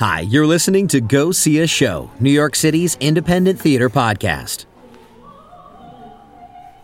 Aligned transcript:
Hi, 0.00 0.20
you're 0.20 0.46
listening 0.46 0.88
to 0.88 1.02
Go 1.02 1.30
See 1.30 1.58
a 1.58 1.66
Show, 1.66 2.10
New 2.20 2.30
York 2.30 2.54
City's 2.54 2.96
independent 3.00 3.60
theater 3.60 3.90
podcast. 3.90 4.64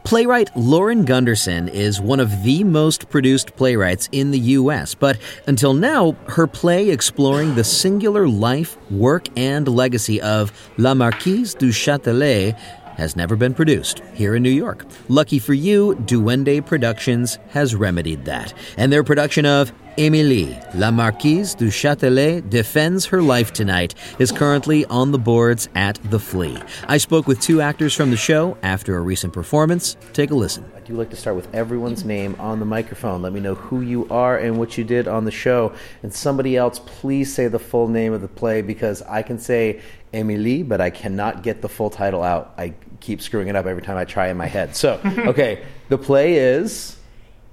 Playwright 0.05 0.55
Lauren 0.55 1.07
Gunderson 1.07 1.71
is 1.71 1.99
one 1.99 2.21
of 2.21 2.43
the 2.43 2.63
most 2.63 3.09
produced 3.09 3.57
playwrights 3.57 4.11
in 4.13 4.33
the 4.33 4.39
U.S., 4.39 4.95
but 4.95 5.17
until 5.47 5.73
now, 5.73 6.15
her 6.29 6.47
play 6.47 6.91
exploring 6.91 7.55
the 7.55 7.65
singular 7.65 8.29
life, 8.29 8.77
work, 8.91 9.29
and 9.35 9.67
legacy 9.67 10.21
of 10.21 10.53
La 10.77 10.93
Marquise 10.93 11.55
du 11.55 11.71
Châtelet 11.71 12.53
has 12.99 13.17
never 13.17 13.35
been 13.35 13.55
produced 13.55 14.01
here 14.13 14.37
in 14.37 14.43
New 14.43 14.51
York. 14.51 14.85
Lucky 15.09 15.39
for 15.39 15.55
you, 15.55 15.95
Duende 16.05 16.67
Productions 16.67 17.39
has 17.49 17.75
remedied 17.75 18.27
that, 18.27 18.53
and 18.77 18.93
their 18.93 19.03
production 19.03 19.47
of 19.47 19.73
Emilie, 19.99 20.59
La 20.75 20.91
Marquise 20.91 21.55
du 21.55 21.69
Châtelet 21.69 22.47
defends 22.51 23.07
her 23.07 23.23
life 23.23 23.55
tonight, 23.55 23.95
is 24.19 24.31
currently 24.31 24.85
on 24.87 25.11
the 25.11 25.19
boards 25.19 25.71
at 25.75 25.99
The 26.11 26.19
Flea. 26.19 26.59
I 26.87 26.99
spoke 26.99 27.27
with 27.27 27.41
two 27.41 27.63
actors 27.63 27.95
from 27.95 28.11
the 28.11 28.17
show 28.19 28.59
after 28.63 28.99
a 28.99 29.01
recent 29.01 29.33
performance. 29.33 29.97
Take 30.13 30.33
a 30.33 30.35
listen. 30.35 30.71
I 30.77 30.81
do 30.81 30.93
like 30.93 31.09
to 31.11 31.17
start 31.17 31.35
with 31.35 31.55
everyone's 31.55 32.05
name 32.05 32.37
on 32.39 32.61
the 32.61 32.67
microphone. 32.67 33.23
Let 33.23 33.33
me 33.33 33.41
know 33.41 33.55
who 33.55 33.81
you 33.81 34.07
are 34.11 34.37
and 34.37 34.59
what 34.59 34.77
you 34.77 34.85
did 34.85 35.09
on 35.09 35.25
the 35.25 35.31
show. 35.31 35.73
And 36.03 36.13
somebody 36.13 36.59
else, 36.59 36.79
please 36.79 37.33
say 37.33 37.49
the 37.49 37.59
full 37.59 37.89
name 37.89 38.13
of 38.13 38.21
the 38.21 38.29
play 38.29 38.61
because 38.61 39.01
I 39.01 39.23
can 39.23 39.39
say 39.39 39.81
Emilie, 40.13 40.63
but 40.63 40.79
I 40.83 40.91
cannot 40.91 41.43
get 41.43 41.63
the 41.63 41.71
full 41.71 41.89
title 41.89 42.23
out. 42.23 42.53
I 42.59 42.75
keep 43.01 43.23
screwing 43.23 43.49
it 43.49 43.57
up 43.57 43.65
every 43.65 43.83
time 43.83 43.97
I 43.97 44.05
try 44.05 44.29
in 44.29 44.37
my 44.37 44.47
head. 44.47 44.77
So, 44.77 45.01
okay, 45.07 45.65
the 45.89 45.97
play 45.97 46.35
is. 46.35 46.99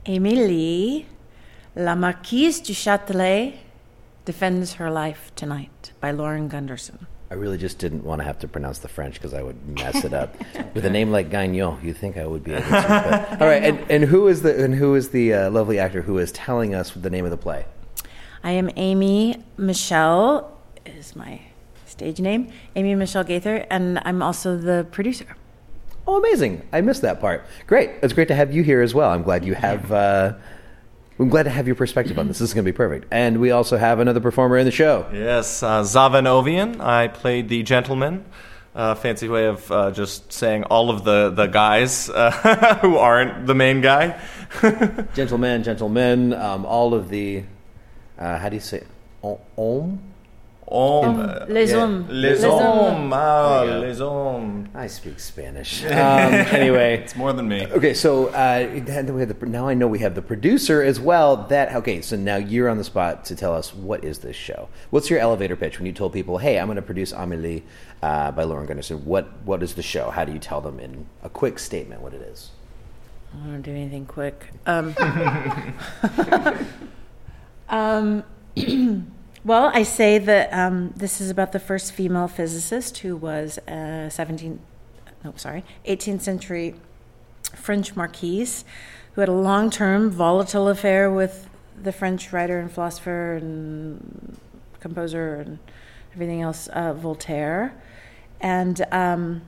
Emilie, 0.05 1.05
La 1.75 1.95
Marquise 1.95 2.59
du 2.61 2.71
Châtelet 2.71 3.53
defends 4.25 4.73
her 4.73 4.91
life 4.91 5.31
tonight 5.35 5.91
by 5.99 6.11
Lauren 6.11 6.47
Gunderson. 6.47 7.07
I 7.31 7.33
really 7.33 7.57
just 7.57 7.79
didn't 7.79 8.03
want 8.03 8.21
to 8.21 8.25
have 8.25 8.37
to 8.39 8.47
pronounce 8.47 8.77
the 8.77 8.87
French 8.87 9.15
because 9.15 9.33
I 9.33 9.41
would 9.41 9.67
mess 9.67 10.05
it 10.05 10.13
up. 10.13 10.35
With 10.75 10.85
a 10.85 10.89
name 10.91 11.11
like 11.11 11.31
Gonyo, 11.31 11.83
you 11.83 11.91
think 11.91 12.15
I 12.15 12.27
would 12.27 12.43
be 12.43 12.53
able 12.53 12.65
to. 12.65 12.69
But, 12.69 13.31
all 13.41 13.47
right, 13.47 13.63
and, 13.63 13.79
and 13.89 14.03
who 14.03 14.27
is 14.27 14.43
the 14.43 14.63
and 14.63 14.75
who 14.75 14.93
is 14.93 15.09
the 15.09 15.33
uh, 15.33 15.49
lovely 15.49 15.79
actor 15.79 16.03
who 16.03 16.19
is 16.19 16.31
telling 16.31 16.75
us 16.75 16.91
the 16.91 17.09
name 17.09 17.25
of 17.25 17.31
the 17.31 17.37
play? 17.37 17.65
I 18.43 18.51
am 18.51 18.69
Amy 18.75 19.43
Michelle, 19.57 20.55
is 20.85 21.15
my 21.15 21.41
stage 21.87 22.19
name, 22.19 22.51
Amy 22.75 22.93
Michelle 22.93 23.23
Gaither, 23.23 23.65
and 23.71 23.99
I'm 24.05 24.21
also 24.21 24.55
the 24.55 24.85
producer. 24.91 25.35
Oh, 26.05 26.19
amazing! 26.19 26.67
I 26.71 26.81
missed 26.81 27.01
that 27.01 27.19
part. 27.19 27.47
Great. 27.65 27.89
It's 28.03 28.13
great 28.13 28.27
to 28.27 28.35
have 28.35 28.53
you 28.53 28.61
here 28.61 28.83
as 28.83 28.93
well. 28.93 29.09
I'm 29.09 29.23
glad 29.23 29.43
you 29.43 29.55
have. 29.55 29.91
Uh, 29.91 30.33
I'm 31.23 31.29
glad 31.29 31.43
to 31.43 31.49
have 31.49 31.67
your 31.67 31.77
perspective 31.77 32.19
on 32.19 32.27
this. 32.27 32.39
This 32.39 32.49
is 32.49 32.53
going 32.53 32.65
to 32.65 32.71
be 32.71 32.75
perfect. 32.75 33.07
And 33.09 33.39
we 33.39 33.51
also 33.51 33.77
have 33.77 33.99
another 33.99 34.19
performer 34.19 34.57
in 34.57 34.65
the 34.65 34.71
show. 34.71 35.09
Yes, 35.13 35.63
uh, 35.63 35.81
Zaven 35.83 36.27
Ovian. 36.27 36.81
I 36.81 37.07
played 37.07 37.47
the 37.47 37.63
gentleman. 37.63 38.25
Uh, 38.75 38.93
fancy 38.95 39.29
way 39.29 39.45
of 39.45 39.71
uh, 39.71 39.91
just 39.91 40.33
saying 40.33 40.65
all 40.65 40.89
of 40.89 41.05
the, 41.05 41.29
the 41.29 41.47
guys 41.47 42.09
uh, 42.09 42.31
who 42.81 42.97
aren't 42.97 43.47
the 43.47 43.55
main 43.55 43.79
guy. 43.79 44.19
gentlemen, 45.13 45.63
gentlemen, 45.63 46.33
um, 46.33 46.65
all 46.65 46.93
of 46.93 47.07
the. 47.07 47.45
Uh, 48.19 48.37
how 48.37 48.49
do 48.49 48.57
you 48.57 48.61
say? 48.61 48.79
It? 48.79 48.87
Om? 49.57 50.01
Om, 50.67 51.17
les 51.49 51.69
yeah. 51.71 51.77
hommes. 51.77 52.07
Les 52.09 52.31
Les 52.39 52.43
hommes. 52.43 52.61
hommes. 52.61 53.13
Ah, 53.13 53.59
There 53.65 53.67
you 53.67 53.73
go. 53.81 53.87
les 53.87 53.99
hommes. 54.01 54.69
I 54.73 54.87
speak 54.87 55.19
Spanish. 55.19 55.83
Um, 55.85 56.33
anyway, 56.55 56.97
It's 57.03 57.15
more 57.15 57.33
than 57.33 57.47
me. 57.47 57.67
Okay, 57.67 57.93
so 57.93 58.27
uh, 58.29 58.67
then 58.85 59.13
we 59.13 59.21
have 59.21 59.37
the, 59.39 59.45
now 59.45 59.67
I 59.67 59.73
know 59.73 59.87
we 59.87 59.99
have 59.99 60.15
the 60.15 60.21
producer 60.21 60.81
as 60.81 60.99
well. 60.99 61.35
That 61.47 61.75
okay, 61.75 62.01
so 62.01 62.15
now 62.15 62.37
you're 62.37 62.69
on 62.69 62.77
the 62.77 62.83
spot 62.83 63.25
to 63.25 63.35
tell 63.35 63.53
us 63.53 63.73
what 63.73 64.03
is 64.03 64.19
this 64.19 64.35
show? 64.35 64.69
What's 64.89 65.09
your 65.09 65.19
elevator 65.19 65.55
pitch 65.55 65.77
when 65.79 65.85
you 65.85 65.93
told 65.93 66.13
people, 66.13 66.37
"Hey, 66.39 66.57
I'm 66.59 66.67
going 66.67 66.77
to 66.77 66.81
produce 66.81 67.11
Amelie 67.11 67.63
uh, 68.01 68.31
by 68.31 68.43
Lauren 68.43 68.65
Gunderson"? 68.65 69.05
What 69.05 69.27
what 69.45 69.61
is 69.61 69.73
the 69.75 69.83
show? 69.83 70.09
How 70.11 70.23
do 70.25 70.31
you 70.31 70.39
tell 70.39 70.61
them 70.61 70.79
in 70.79 71.05
a 71.23 71.29
quick 71.29 71.59
statement 71.59 72.01
what 72.01 72.13
it 72.13 72.21
is? 72.21 72.51
I 73.33 73.37
don't 73.37 73.51
want 73.51 73.65
to 73.65 73.71
do 73.71 73.77
anything 73.77 74.05
quick. 74.05 74.47
Um, 74.65 74.95
um, 77.69 78.23
well, 79.45 79.71
I 79.73 79.83
say 79.83 80.19
that 80.19 80.53
um, 80.53 80.93
this 80.95 81.19
is 81.19 81.29
about 81.29 81.51
the 81.51 81.59
first 81.59 81.91
female 81.91 82.27
physicist 82.27 82.99
who 82.99 83.17
was 83.17 83.59
a 83.67 84.09
17, 84.09 84.59
no, 85.23 85.33
sorry, 85.35 85.65
18th 85.85 86.21
century 86.21 86.75
French 87.53 87.95
marquise 87.95 88.63
who 89.13 89.21
had 89.21 89.29
a 89.29 89.33
long 89.33 89.69
term 89.69 90.09
volatile 90.09 90.69
affair 90.69 91.11
with 91.11 91.49
the 91.81 91.91
French 91.91 92.31
writer 92.31 92.59
and 92.59 92.71
philosopher 92.71 93.33
and 93.33 94.37
composer 94.79 95.35
and 95.35 95.59
everything 96.13 96.41
else, 96.41 96.67
uh, 96.67 96.93
Voltaire. 96.93 97.73
And 98.39 98.85
um, 98.91 99.41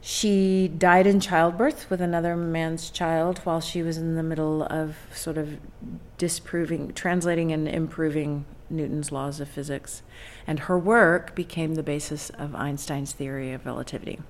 she 0.00 0.68
died 0.68 1.06
in 1.06 1.18
childbirth 1.18 1.90
with 1.90 2.00
another 2.00 2.36
man's 2.36 2.90
child 2.90 3.38
while 3.38 3.60
she 3.60 3.82
was 3.82 3.98
in 3.98 4.14
the 4.14 4.22
middle 4.22 4.62
of 4.62 4.96
sort 5.12 5.38
of 5.38 5.58
disproving, 6.18 6.92
translating 6.92 7.52
and 7.52 7.66
improving 7.66 8.44
Newton's 8.68 9.12
laws 9.12 9.40
of 9.40 9.48
physics. 9.48 10.02
And 10.46 10.60
her 10.60 10.78
work 10.78 11.34
became 11.34 11.74
the 11.74 11.82
basis 11.82 12.30
of 12.30 12.54
Einstein's 12.54 13.12
theory 13.12 13.52
of 13.52 13.66
relativity. 13.66 14.20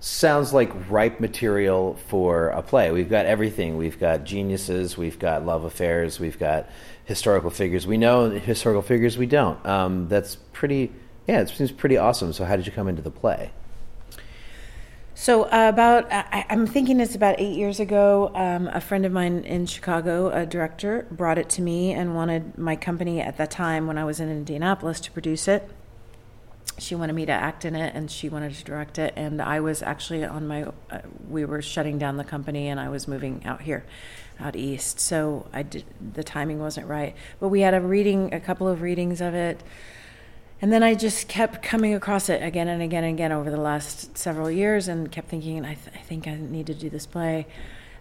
Sounds 0.00 0.52
like 0.52 0.70
ripe 0.90 1.18
material 1.18 1.98
for 2.08 2.48
a 2.48 2.62
play. 2.62 2.90
We've 2.90 3.08
got 3.08 3.24
everything. 3.24 3.78
We've 3.78 3.98
got 3.98 4.24
geniuses. 4.24 4.98
We've 4.98 5.18
got 5.18 5.46
love 5.46 5.64
affairs. 5.64 6.20
We've 6.20 6.38
got 6.38 6.68
historical 7.06 7.48
figures. 7.48 7.86
We 7.86 7.96
know 7.96 8.28
historical 8.28 8.82
figures. 8.82 9.16
We 9.16 9.24
don't. 9.24 9.64
Um, 9.64 10.08
that's 10.08 10.36
pretty. 10.52 10.92
Yeah, 11.26 11.40
it 11.40 11.48
seems 11.48 11.72
pretty 11.72 11.96
awesome. 11.96 12.34
So, 12.34 12.44
how 12.44 12.56
did 12.56 12.66
you 12.66 12.72
come 12.72 12.86
into 12.86 13.00
the 13.00 13.10
play? 13.10 13.50
So 15.16 15.44
uh, 15.44 15.68
about, 15.72 16.12
I, 16.12 16.44
I'm 16.50 16.66
thinking 16.66 16.98
it's 16.98 17.14
about 17.14 17.36
eight 17.38 17.56
years 17.56 17.78
ago. 17.78 18.32
Um, 18.34 18.66
a 18.66 18.80
friend 18.80 19.06
of 19.06 19.12
mine 19.12 19.44
in 19.44 19.64
Chicago, 19.66 20.30
a 20.30 20.44
director, 20.44 21.06
brought 21.10 21.38
it 21.38 21.48
to 21.50 21.62
me 21.62 21.92
and 21.92 22.16
wanted 22.16 22.58
my 22.58 22.74
company 22.74 23.20
at 23.20 23.36
that 23.36 23.50
time 23.52 23.86
when 23.86 23.96
I 23.96 24.04
was 24.04 24.18
in 24.18 24.28
Indianapolis 24.28 24.98
to 25.00 25.12
produce 25.12 25.46
it. 25.46 25.70
She 26.78 26.96
wanted 26.96 27.12
me 27.12 27.26
to 27.26 27.32
act 27.32 27.64
in 27.64 27.76
it, 27.76 27.94
and 27.94 28.10
she 28.10 28.28
wanted 28.28 28.54
to 28.54 28.64
direct 28.64 28.98
it. 28.98 29.12
And 29.14 29.40
I 29.40 29.60
was 29.60 29.82
actually 29.82 30.24
on 30.24 30.48
my, 30.48 30.64
uh, 30.90 30.98
we 31.28 31.44
were 31.44 31.62
shutting 31.62 31.96
down 31.96 32.16
the 32.16 32.24
company, 32.24 32.66
and 32.66 32.80
I 32.80 32.88
was 32.88 33.06
moving 33.06 33.40
out 33.44 33.62
here, 33.62 33.84
out 34.40 34.56
east. 34.56 34.98
So 34.98 35.46
I 35.52 35.62
did, 35.62 35.84
the 36.14 36.24
timing 36.24 36.58
wasn't 36.58 36.88
right. 36.88 37.14
But 37.38 37.50
we 37.50 37.60
had 37.60 37.74
a 37.74 37.80
reading, 37.80 38.34
a 38.34 38.40
couple 38.40 38.66
of 38.66 38.82
readings 38.82 39.20
of 39.20 39.34
it. 39.34 39.62
And 40.64 40.72
then 40.72 40.82
I 40.82 40.94
just 40.94 41.28
kept 41.28 41.62
coming 41.62 41.92
across 41.92 42.30
it 42.30 42.42
again 42.42 42.68
and 42.68 42.80
again 42.80 43.04
and 43.04 43.12
again 43.12 43.32
over 43.32 43.50
the 43.50 43.58
last 43.60 44.16
several 44.16 44.50
years 44.50 44.88
and 44.88 45.12
kept 45.12 45.28
thinking, 45.28 45.62
I, 45.62 45.74
th- 45.74 45.94
I 45.94 45.98
think 45.98 46.26
I 46.26 46.36
need 46.36 46.68
to 46.68 46.74
do 46.74 46.88
this 46.88 47.04
play. 47.04 47.46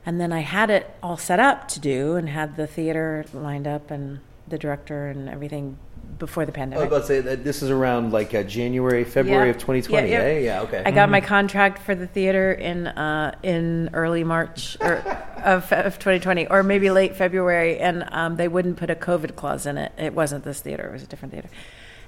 And 0.06 0.18
then 0.18 0.32
I 0.32 0.40
had 0.40 0.70
it 0.70 0.90
all 1.04 1.18
set 1.18 1.42
up 1.42 1.68
to 1.68 1.82
do 1.82 2.16
and 2.16 2.30
had 2.30 2.56
the 2.56 2.66
theater 2.66 3.26
lined 3.34 3.68
up 3.68 3.92
and 3.92 4.22
the 4.48 4.58
director 4.58 5.10
and 5.10 5.28
everything 5.28 5.78
before 6.20 6.46
the 6.46 6.54
pandemic. 6.54 6.80
I 6.80 6.88
was 6.88 6.88
about 6.88 7.02
to 7.02 7.08
say 7.08 7.20
that 7.20 7.44
this 7.44 7.62
is 7.64 7.70
around 7.70 8.14
like 8.14 8.34
uh, 8.34 8.44
January, 8.44 9.04
February 9.04 9.48
Yeah. 9.48 9.56
of 9.56 9.58
2020. 9.58 10.10
Yeah, 10.10 10.20
Yeah, 10.20 10.32
yeah. 10.32 10.40
yeah, 10.40 10.62
okay. 10.62 10.84
I 10.86 10.92
got 10.92 11.10
my 11.10 11.20
contract 11.20 11.80
for 11.80 11.96
the 11.96 12.08
theater 12.08 12.54
in 12.54 12.88
uh, 12.88 13.36
in 13.44 13.90
early 13.92 14.24
March 14.24 14.78
or 14.80 15.00
of, 15.44 15.70
of 15.74 16.00
2020, 16.00 16.48
or 16.48 16.64
maybe 16.64 16.90
late 16.92 17.18
February, 17.18 17.78
and 17.80 18.06
um, 18.14 18.38
they 18.38 18.48
wouldn't 18.48 18.78
put 18.78 18.90
a 18.90 18.96
COVID 18.96 19.36
clause 19.36 19.66
in 19.66 19.78
it. 19.78 19.92
It 19.98 20.14
wasn't 20.14 20.46
this 20.46 20.62
theater; 20.62 20.88
it 20.88 20.94
was 20.94 21.04
a 21.04 21.08
different 21.08 21.34
theater. 21.34 21.50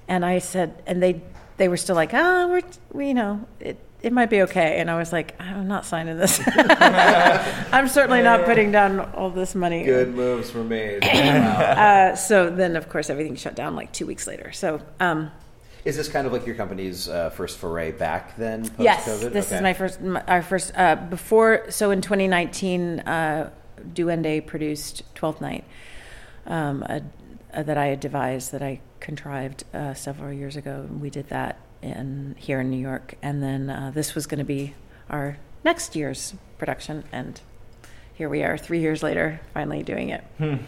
And 0.07 0.25
I 0.25 0.39
said, 0.39 0.81
and 0.85 1.01
they 1.01 1.21
they 1.57 1.67
were 1.67 1.77
still 1.77 1.95
like, 1.95 2.13
ah, 2.13 2.47
we're 2.47 2.61
we, 2.91 3.07
you 3.07 3.13
know 3.13 3.47
it 3.59 3.77
it 4.05 4.13
might 4.13 4.29
be 4.29 4.43
okay. 4.43 4.79
And 4.79 4.91
I 4.91 4.97
was 4.97 5.11
like, 5.11 5.33
I'm 5.41 5.67
not 5.67 5.83
signing 5.83 6.17
this. 6.19 6.39
I'm 6.47 7.87
certainly 7.87 8.21
not 8.21 8.45
putting 8.45 8.71
down 8.71 8.99
all 8.99 9.31
this 9.31 9.55
money. 9.55 9.83
Good 9.83 10.13
moves 10.13 10.53
were 10.53 10.63
made. 10.63 11.03
Uh, 11.75 12.15
so 12.15 12.49
then, 12.49 12.75
of 12.75 12.87
course, 12.87 13.09
everything 13.09 13.35
shut 13.35 13.55
down 13.55 13.75
like 13.75 13.91
two 13.91 14.05
weeks 14.05 14.27
later. 14.27 14.51
So. 14.51 14.79
Um, 14.99 15.31
is 15.85 15.95
this 15.95 16.07
kind 16.07 16.25
of 16.27 16.33
like 16.33 16.45
your 16.45 16.55
company's 16.55 17.07
uh, 17.09 17.29
first 17.31 17.57
foray 17.57 17.91
back 17.91 18.35
then, 18.37 18.61
post-COVID? 18.61 18.83
Yes, 18.83 19.05
this 19.05 19.47
Okay. 19.47 19.55
is 19.55 19.61
my 19.61 19.73
first, 19.73 20.01
my, 20.01 20.21
our 20.27 20.41
first. 20.41 20.71
Uh, 20.75 20.95
before, 20.95 21.65
so 21.69 21.91
in 21.91 22.01
2019, 22.01 22.99
uh, 23.01 23.49
Duende 23.93 24.45
produced 24.45 25.03
Twelfth 25.15 25.41
Night, 25.41 25.63
um, 26.45 26.83
a, 26.83 27.01
a, 27.53 27.63
that 27.63 27.77
I 27.77 27.87
had 27.87 27.99
devised, 27.99 28.51
that 28.51 28.63
I 28.63 28.81
contrived 29.05 29.63
uh, 29.73 29.93
several 29.93 30.33
years 30.33 30.55
ago. 30.55 30.89
We 30.99 31.11
did 31.11 31.29
that 31.29 31.59
in 31.83 32.35
here 32.39 32.59
in 32.59 32.71
New 32.71 32.81
York, 32.81 33.13
and 33.21 33.41
then 33.41 33.69
uh, 33.69 33.91
this 33.93 34.15
was 34.15 34.25
going 34.25 34.39
to 34.39 34.45
be 34.45 34.73
our 35.11 35.37
next 35.63 35.95
year's 35.95 36.33
production, 36.57 37.03
and 37.11 37.39
here 38.15 38.29
we 38.29 38.41
are, 38.41 38.57
three 38.57 38.79
years 38.79 39.03
later, 39.03 39.39
finally 39.53 39.83
doing 39.83 40.09
it. 40.09 40.23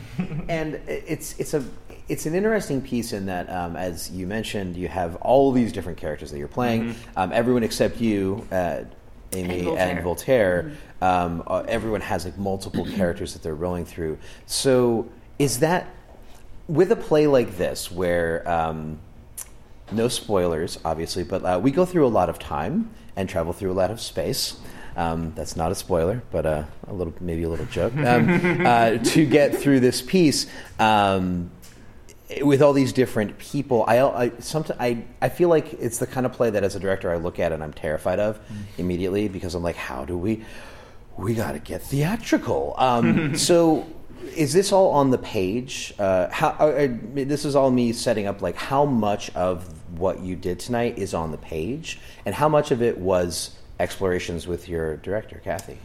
and 0.48 0.76
it's 0.88 1.38
it's 1.40 1.56
a 1.56 1.64
it's 2.08 2.28
an 2.28 2.36
interesting 2.36 2.80
piece 2.82 3.12
in 3.12 3.26
that, 3.26 3.50
um, 3.50 3.76
as 3.76 4.12
you 4.12 4.28
mentioned, 4.28 4.78
you 4.78 4.88
have 4.88 5.16
all 5.18 5.52
these 5.52 5.74
different 5.74 5.98
characters 5.98 6.30
that 6.32 6.38
you're 6.38 6.48
playing. 6.48 6.96
Um, 7.16 7.32
everyone 7.34 7.64
except 7.64 8.00
you, 8.00 8.48
uh, 8.52 8.84
Amy, 9.34 9.68
And 9.68 9.78
and 9.80 10.04
Voltaire. 10.04 10.62
Voltaire. 10.62 10.78
Um, 11.02 11.44
uh, 11.48 11.64
everyone 11.68 12.02
has 12.02 12.24
like 12.24 12.38
multiple 12.38 12.86
characters 12.86 13.34
that 13.34 13.42
they're 13.42 13.56
rolling 13.56 13.86
through. 13.86 14.20
So, 14.46 15.10
is 15.40 15.60
that 15.60 15.88
with 16.68 16.92
a 16.92 16.96
play 16.96 17.28
like 17.28 17.58
this, 17.58 17.92
where 17.92 18.48
um, 18.50 19.00
no 19.92 20.08
spoilers, 20.08 20.80
obviously, 20.84 21.24
but 21.24 21.44
uh, 21.44 21.60
we 21.62 21.72
go 21.72 21.86
through 21.86 22.06
a 22.06 22.10
lot 22.10 22.30
of 22.30 22.40
time 22.40 22.90
and 23.16 23.30
travel 23.30 23.54
through 23.54 23.72
a 23.72 23.74
lot 23.74 23.92
of 23.92 24.02
space. 24.02 24.58
Um, 24.96 25.34
that's 25.36 25.56
not 25.56 25.72
a 25.72 25.76
spoiler, 25.76 26.24
but 26.32 26.46
uh, 26.46 26.64
a 26.88 26.94
little, 26.94 27.14
maybe 27.20 27.44
a 27.44 27.50
little 27.50 27.68
joke. 27.68 27.96
Um, 27.96 28.66
uh, 28.66 28.98
to 28.98 29.26
get 29.26 29.56
through 29.56 29.80
this 29.80 30.02
piece, 30.02 30.48
um, 30.80 31.52
with 32.42 32.62
all 32.62 32.74
these 32.74 32.92
different 32.92 33.38
people, 33.38 33.86
I, 33.88 34.00
I, 34.02 34.32
sometimes, 34.40 34.80
I, 34.80 35.06
I 35.22 35.30
feel 35.30 35.50
like 35.50 35.74
it's 35.74 36.00
the 36.00 36.08
kind 36.08 36.26
of 36.26 36.34
play 36.34 36.50
that 36.50 36.64
as 36.64 36.76
a 36.76 36.80
director 36.80 37.12
I 37.12 37.18
look 37.18 37.40
at 37.40 37.52
and 37.52 37.64
I'm 37.64 37.74
terrified 37.74 38.20
of 38.20 38.40
immediately 38.78 39.30
because 39.30 39.56
I'm 39.56 39.64
like, 39.64 39.78
how 39.78 40.04
do 40.04 40.18
we, 40.18 40.44
we 41.16 41.36
got 41.36 41.54
to 41.54 41.60
get 41.60 41.84
theatrical. 41.84 42.76
Um, 42.78 43.38
so 43.38 43.88
is 44.36 44.54
this 44.54 44.72
all 44.72 44.92
on 44.92 45.10
the 45.10 45.18
page? 45.18 45.94
Uh, 45.98 46.30
how, 46.30 46.50
uh, 46.60 46.64
uh, 46.64 46.88
this 47.14 47.46
is 47.46 47.56
all 47.56 47.72
me 47.72 47.94
setting 47.94 48.28
up 48.28 48.42
like 48.42 48.56
how 48.56 48.86
much 48.86 49.34
of 49.36 49.68
what 49.98 50.20
you 50.20 50.36
did 50.36 50.60
tonight 50.60 50.98
is 50.98 51.14
on 51.14 51.32
the 51.32 51.38
page 51.38 52.00
and 52.26 52.36
how 52.36 52.50
much 52.50 52.72
of 52.72 52.82
it 52.82 52.98
was 52.98 53.58
explorations 53.80 54.48
with 54.48 54.68
your 54.70 54.98
director, 54.98 55.42
Kathy? 55.44 55.78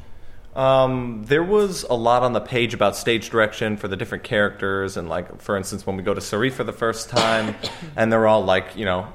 Um, 0.54 1.24
there 1.24 1.42
was 1.42 1.84
a 1.84 1.94
lot 1.94 2.22
on 2.22 2.34
the 2.34 2.40
page 2.40 2.74
about 2.74 2.94
stage 2.94 3.30
direction 3.30 3.78
for 3.78 3.88
the 3.88 3.96
different 3.96 4.24
characters, 4.24 4.98
and 4.98 5.08
like 5.08 5.40
for 5.40 5.56
instance, 5.56 5.86
when 5.86 5.96
we 5.96 6.02
go 6.02 6.12
to 6.12 6.20
Cirey 6.20 6.50
for 6.50 6.62
the 6.62 6.74
first 6.74 7.08
time, 7.08 7.54
and 7.96 8.12
they're 8.12 8.26
all 8.26 8.44
like 8.44 8.76
you 8.76 8.84
know 8.84 9.10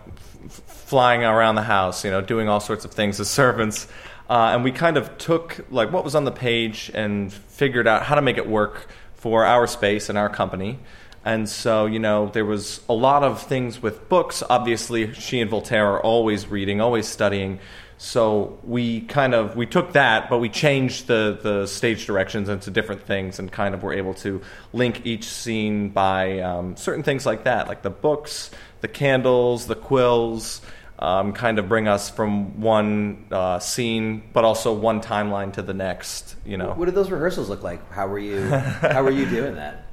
f- 0.46 0.52
flying 0.66 1.24
around 1.24 1.54
the 1.54 1.62
house, 1.62 2.04
you 2.04 2.10
know, 2.10 2.22
doing 2.22 2.50
all 2.50 2.60
sorts 2.60 2.86
of 2.86 2.92
things 2.92 3.20
as 3.20 3.30
servants, 3.30 3.88
uh, 4.32 4.52
and 4.54 4.64
we 4.64 4.72
kind 4.72 4.98
of 4.98 5.16
took 5.20 5.64
like 5.70 5.92
what 5.92 6.04
was 6.04 6.16
on 6.16 6.26
the 6.26 6.32
page 6.32 6.90
and 6.96 7.32
figured 7.32 7.88
out 7.88 8.02
how 8.02 8.16
to 8.16 8.22
make 8.22 8.38
it 8.38 8.48
work 8.48 8.88
for 9.18 9.46
our 9.46 9.68
space 9.68 10.10
and 10.10 10.18
our 10.18 10.30
company. 10.30 10.80
And 11.26 11.50
so, 11.50 11.88
you 11.88 12.00
know, 12.00 12.30
there 12.30 12.46
was 12.46 12.80
a 12.88 12.94
lot 12.94 13.24
of 13.24 13.42
things 13.42 13.82
with 13.82 14.08
books. 14.08 14.42
Obviously, 14.50 15.14
she 15.14 15.42
and 15.42 15.50
Voltaire 15.50 15.86
are 15.86 16.02
always 16.02 16.48
reading, 16.48 16.80
always 16.80 17.06
studying. 17.06 17.60
So 17.98 18.60
we 18.64 19.02
kind 19.02 19.34
of 19.34 19.56
we 19.56 19.66
took 19.66 19.94
that, 19.94 20.30
but 20.30 20.38
we 20.38 20.50
changed 20.50 21.08
the 21.08 21.38
the 21.42 21.66
stage 21.66 22.06
directions 22.06 22.48
into 22.48 22.70
different 22.70 23.02
things, 23.02 23.40
and 23.40 23.52
kind 23.52 23.74
of 23.74 23.84
were 23.84 23.94
able 23.94 24.14
to 24.16 24.42
link 24.72 25.06
each 25.06 25.26
scene 25.26 25.90
by 25.90 26.40
um, 26.40 26.78
certain 26.78 27.04
things 27.04 27.26
like 27.26 27.44
that, 27.46 27.68
like 27.68 27.82
the 27.82 27.90
books, 27.90 28.52
the 28.82 28.88
candles, 28.88 29.66
the 29.66 29.76
quills. 29.76 30.62
Um, 31.00 31.34
kind 31.34 31.60
of 31.60 31.70
bring 31.70 31.88
us 31.88 32.10
from 32.10 32.60
one 32.60 33.26
uh, 33.32 33.60
scene, 33.60 34.24
but 34.34 34.44
also 34.44 34.74
one 34.74 35.00
timeline 35.00 35.54
to 35.54 35.62
the 35.62 35.74
next. 35.74 36.36
You 36.44 36.58
know, 36.58 36.74
What 36.74 36.86
did 36.86 36.96
those 36.96 37.12
rehearsals 37.12 37.50
look 37.50 37.62
like? 37.62 37.92
How 37.92 38.08
were 38.08 38.18
you? 38.18 38.48
how 38.50 39.04
were 39.04 39.12
you 39.12 39.26
doing 39.30 39.56
that? 39.56 39.86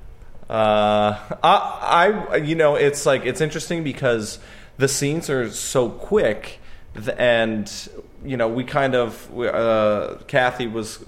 Uh, 0.48 1.18
I, 1.42 2.26
I, 2.30 2.36
you 2.36 2.54
know, 2.54 2.74
it's 2.76 3.04
like 3.04 3.26
it's 3.26 3.40
interesting 3.42 3.84
because 3.84 4.38
the 4.78 4.88
scenes 4.88 5.28
are 5.28 5.50
so 5.50 5.90
quick, 5.90 6.58
and 7.18 7.70
you 8.24 8.36
know, 8.38 8.48
we 8.48 8.64
kind 8.64 8.94
of, 8.94 9.30
uh, 9.38 10.16
Kathy 10.26 10.66
was, 10.66 11.04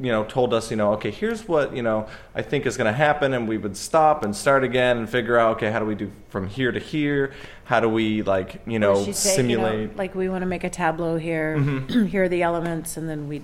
you 0.00 0.10
know, 0.10 0.24
told 0.24 0.52
us, 0.52 0.70
you 0.70 0.76
know, 0.76 0.94
okay, 0.94 1.10
here's 1.10 1.46
what 1.46 1.74
you 1.74 1.82
know 1.82 2.08
I 2.34 2.42
think 2.42 2.66
is 2.66 2.76
going 2.76 2.92
to 2.92 2.96
happen, 2.96 3.32
and 3.34 3.48
we 3.48 3.58
would 3.58 3.76
stop 3.76 4.24
and 4.24 4.34
start 4.34 4.64
again 4.64 4.98
and 4.98 5.08
figure 5.08 5.38
out, 5.38 5.56
okay, 5.56 5.70
how 5.70 5.78
do 5.78 5.84
we 5.84 5.94
do 5.94 6.10
from 6.28 6.48
here 6.48 6.72
to 6.72 6.80
here? 6.80 7.32
How 7.64 7.80
do 7.80 7.88
we 7.88 8.22
like, 8.22 8.60
you 8.66 8.78
know, 8.78 9.04
she'd 9.04 9.16
say, 9.16 9.36
you 9.36 9.56
know, 9.56 9.64
simulate? 9.64 9.96
like 9.96 10.14
we 10.14 10.28
want 10.28 10.42
to 10.42 10.46
make 10.46 10.64
a 10.64 10.70
tableau 10.70 11.16
here. 11.16 11.58
here 12.08 12.24
are 12.24 12.28
the 12.28 12.42
elements, 12.42 12.96
and 12.96 13.08
then 13.08 13.28
we 13.28 13.42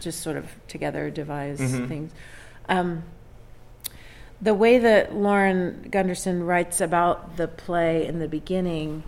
just 0.00 0.20
sort 0.20 0.36
of 0.36 0.46
together 0.66 1.10
devise 1.10 1.58
things. 1.58 2.12
Um, 2.68 3.04
the 4.40 4.54
way 4.54 4.78
that 4.78 5.14
Lauren 5.14 5.88
Gunderson 5.90 6.44
writes 6.44 6.80
about 6.80 7.36
the 7.36 7.48
play 7.48 8.06
in 8.06 8.18
the 8.18 8.28
beginning, 8.28 9.02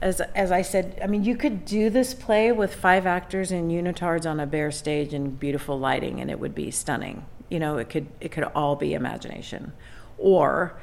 as 0.00 0.20
as 0.20 0.52
I 0.52 0.62
said, 0.62 0.98
I 1.02 1.06
mean, 1.06 1.24
you 1.24 1.36
could 1.36 1.64
do 1.64 1.90
this 1.90 2.14
play 2.14 2.52
with 2.52 2.74
five 2.74 3.06
actors 3.06 3.52
in 3.52 3.68
unitards 3.68 4.28
on 4.28 4.40
a 4.40 4.46
bare 4.46 4.70
stage 4.70 5.14
and 5.14 5.38
beautiful 5.38 5.78
lighting, 5.78 6.20
and 6.20 6.30
it 6.30 6.38
would 6.38 6.54
be 6.54 6.70
stunning. 6.70 7.24
You 7.48 7.58
know, 7.58 7.78
it 7.78 7.88
could 7.88 8.08
it 8.20 8.30
could 8.30 8.44
all 8.54 8.76
be 8.76 8.94
imagination, 8.94 9.72
or, 10.18 10.78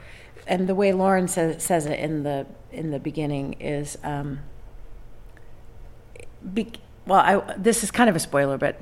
and 0.47 0.67
the 0.67 0.75
way 0.75 0.93
Lauren 0.93 1.27
says 1.27 1.63
says 1.63 1.85
it 1.85 1.99
in 1.99 2.23
the 2.23 2.45
in 2.71 2.91
the 2.91 2.99
beginning 2.99 3.53
is. 3.53 3.97
Um, 4.03 4.39
be, 6.53 6.71
well, 7.05 7.19
I, 7.19 7.55
this 7.57 7.83
is 7.83 7.91
kind 7.91 8.09
of 8.09 8.15
a 8.15 8.19
spoiler, 8.19 8.57
but 8.57 8.79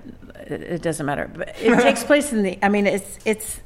it, 0.48 0.62
it 0.62 0.82
doesn't 0.82 1.06
matter. 1.06 1.30
But 1.34 1.56
it 1.62 1.80
takes 1.82 2.04
place 2.04 2.32
in 2.32 2.44
the. 2.44 2.60
I 2.62 2.70
mean, 2.70 2.88
it's 2.88 3.20
it's. 3.26 3.62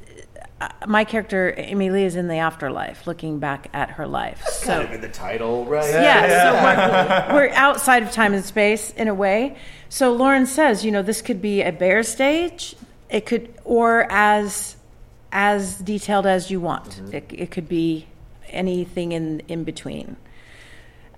My 0.86 1.04
character 1.04 1.52
Emilie 1.56 2.04
is 2.04 2.16
in 2.16 2.28
the 2.28 2.36
afterlife, 2.36 3.06
looking 3.06 3.38
back 3.38 3.68
at 3.72 3.90
her 3.90 4.06
life. 4.06 4.44
So 4.46 4.82
in 4.82 5.00
the 5.00 5.08
title, 5.08 5.64
right? 5.64 5.88
yeah, 5.88 7.28
so 7.28 7.32
we're, 7.32 7.48
we're 7.48 7.54
outside 7.54 8.02
of 8.02 8.12
time 8.12 8.34
and 8.34 8.44
space 8.44 8.92
in 8.92 9.08
a 9.08 9.14
way. 9.14 9.56
So 9.88 10.12
Lauren 10.12 10.46
says, 10.46 10.84
you 10.84 10.90
know, 10.90 11.02
this 11.02 11.22
could 11.22 11.40
be 11.40 11.62
a 11.62 11.72
bare 11.72 12.02
stage. 12.02 12.76
It 13.10 13.26
could, 13.26 13.54
or 13.64 14.10
as 14.10 14.76
as 15.32 15.76
detailed 15.78 16.26
as 16.26 16.50
you 16.50 16.60
want. 16.60 17.00
It, 17.12 17.26
it 17.30 17.50
could 17.50 17.68
be 17.68 18.06
anything 18.48 19.12
in 19.12 19.40
in 19.48 19.64
between. 19.64 20.16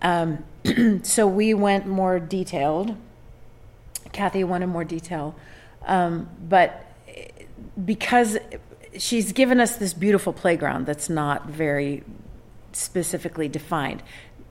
Um, 0.03 0.45
so 1.03 1.27
we 1.27 1.55
went 1.55 1.87
more 1.87 2.19
detailed. 2.19 2.97
Kathy 4.13 4.45
wanted 4.45 4.69
more 4.69 4.85
detail, 4.85 5.35
um, 5.85 6.29
but 6.49 6.87
because 7.85 8.39
she's 8.99 9.33
given 9.33 9.61
us 9.61 9.77
this 9.77 9.95
beautiful 9.95 10.33
playground 10.33 10.87
that's 10.87 11.09
not 11.09 11.47
very 11.49 12.03
specifically 12.73 13.49
defined. 13.49 14.03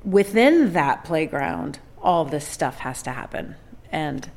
Within 0.04 0.74
that 0.74 1.04
playground, 1.04 1.80
all 2.02 2.26
this 2.26 2.48
stuff 2.48 2.80
has 2.80 3.02
to 3.04 3.12
happen, 3.12 3.56
and 3.92 4.30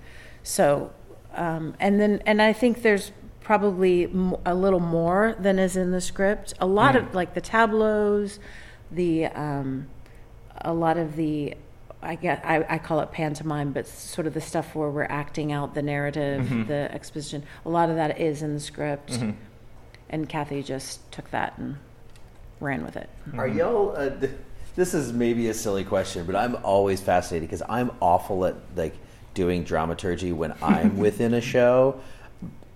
so, 0.43 0.93
um, 1.35 1.75
and 1.79 2.01
then, 2.01 2.23
and 2.25 2.41
I 2.41 2.53
think 2.53 2.83
there's 2.83 3.13
probably 3.41 4.05
a 4.45 4.55
little 4.55 4.81
more 4.81 5.35
than 5.39 5.59
is 5.59 5.77
in 5.77 5.91
the 5.91 6.01
script. 6.01 6.55
A 6.61 6.67
lot 6.67 6.97
of 6.97 7.15
like 7.15 7.35
the 7.35 7.41
tableaus, 7.41 8.39
the 8.91 9.27
um, 9.27 9.89
a 10.61 10.73
lot 10.75 10.97
of 10.99 11.17
the 11.17 11.55
I 12.03 12.15
get 12.15 12.45
I, 12.45 12.65
I 12.69 12.79
call 12.79 13.01
it 13.01 13.11
pantomime, 13.11 13.73
but 13.73 13.87
sort 13.87 14.27
of 14.27 14.35
the 14.35 14.41
stuff 14.41 14.75
where 14.75 14.89
we're 14.91 15.03
acting 15.05 15.51
out 15.53 15.75
the 15.75 15.83
narrative, 15.83 16.67
the 16.69 16.89
exposition. 16.93 17.43
A 17.65 17.69
lot 17.69 17.91
of 17.91 17.97
that 17.97 18.21
is 18.21 18.43
in 18.43 18.55
the 18.55 18.61
script, 18.61 19.19
and 20.11 20.29
Kathy 20.29 20.63
just 20.63 21.11
took 21.13 21.31
that 21.31 21.57
and 21.59 21.77
ran 22.61 22.85
with 22.85 22.97
it. 22.97 23.09
Are 23.37 23.49
y'all? 23.49 23.95
Uh, 23.97 24.11
th- 24.11 24.33
this 24.77 24.95
is 24.95 25.12
maybe 25.12 25.49
a 25.49 25.55
silly 25.55 25.85
question, 25.85 26.25
but 26.25 26.37
I'm 26.37 26.57
always 26.65 27.00
fascinated 27.00 27.49
because 27.49 27.62
I'm 27.69 27.91
awful 28.00 28.45
at 28.47 28.55
like 28.77 28.95
doing 29.35 29.65
dramaturgy 29.65 30.33
when 30.33 30.55
I'm 30.62 30.99
within 31.07 31.35
a 31.35 31.41
show. 31.41 32.00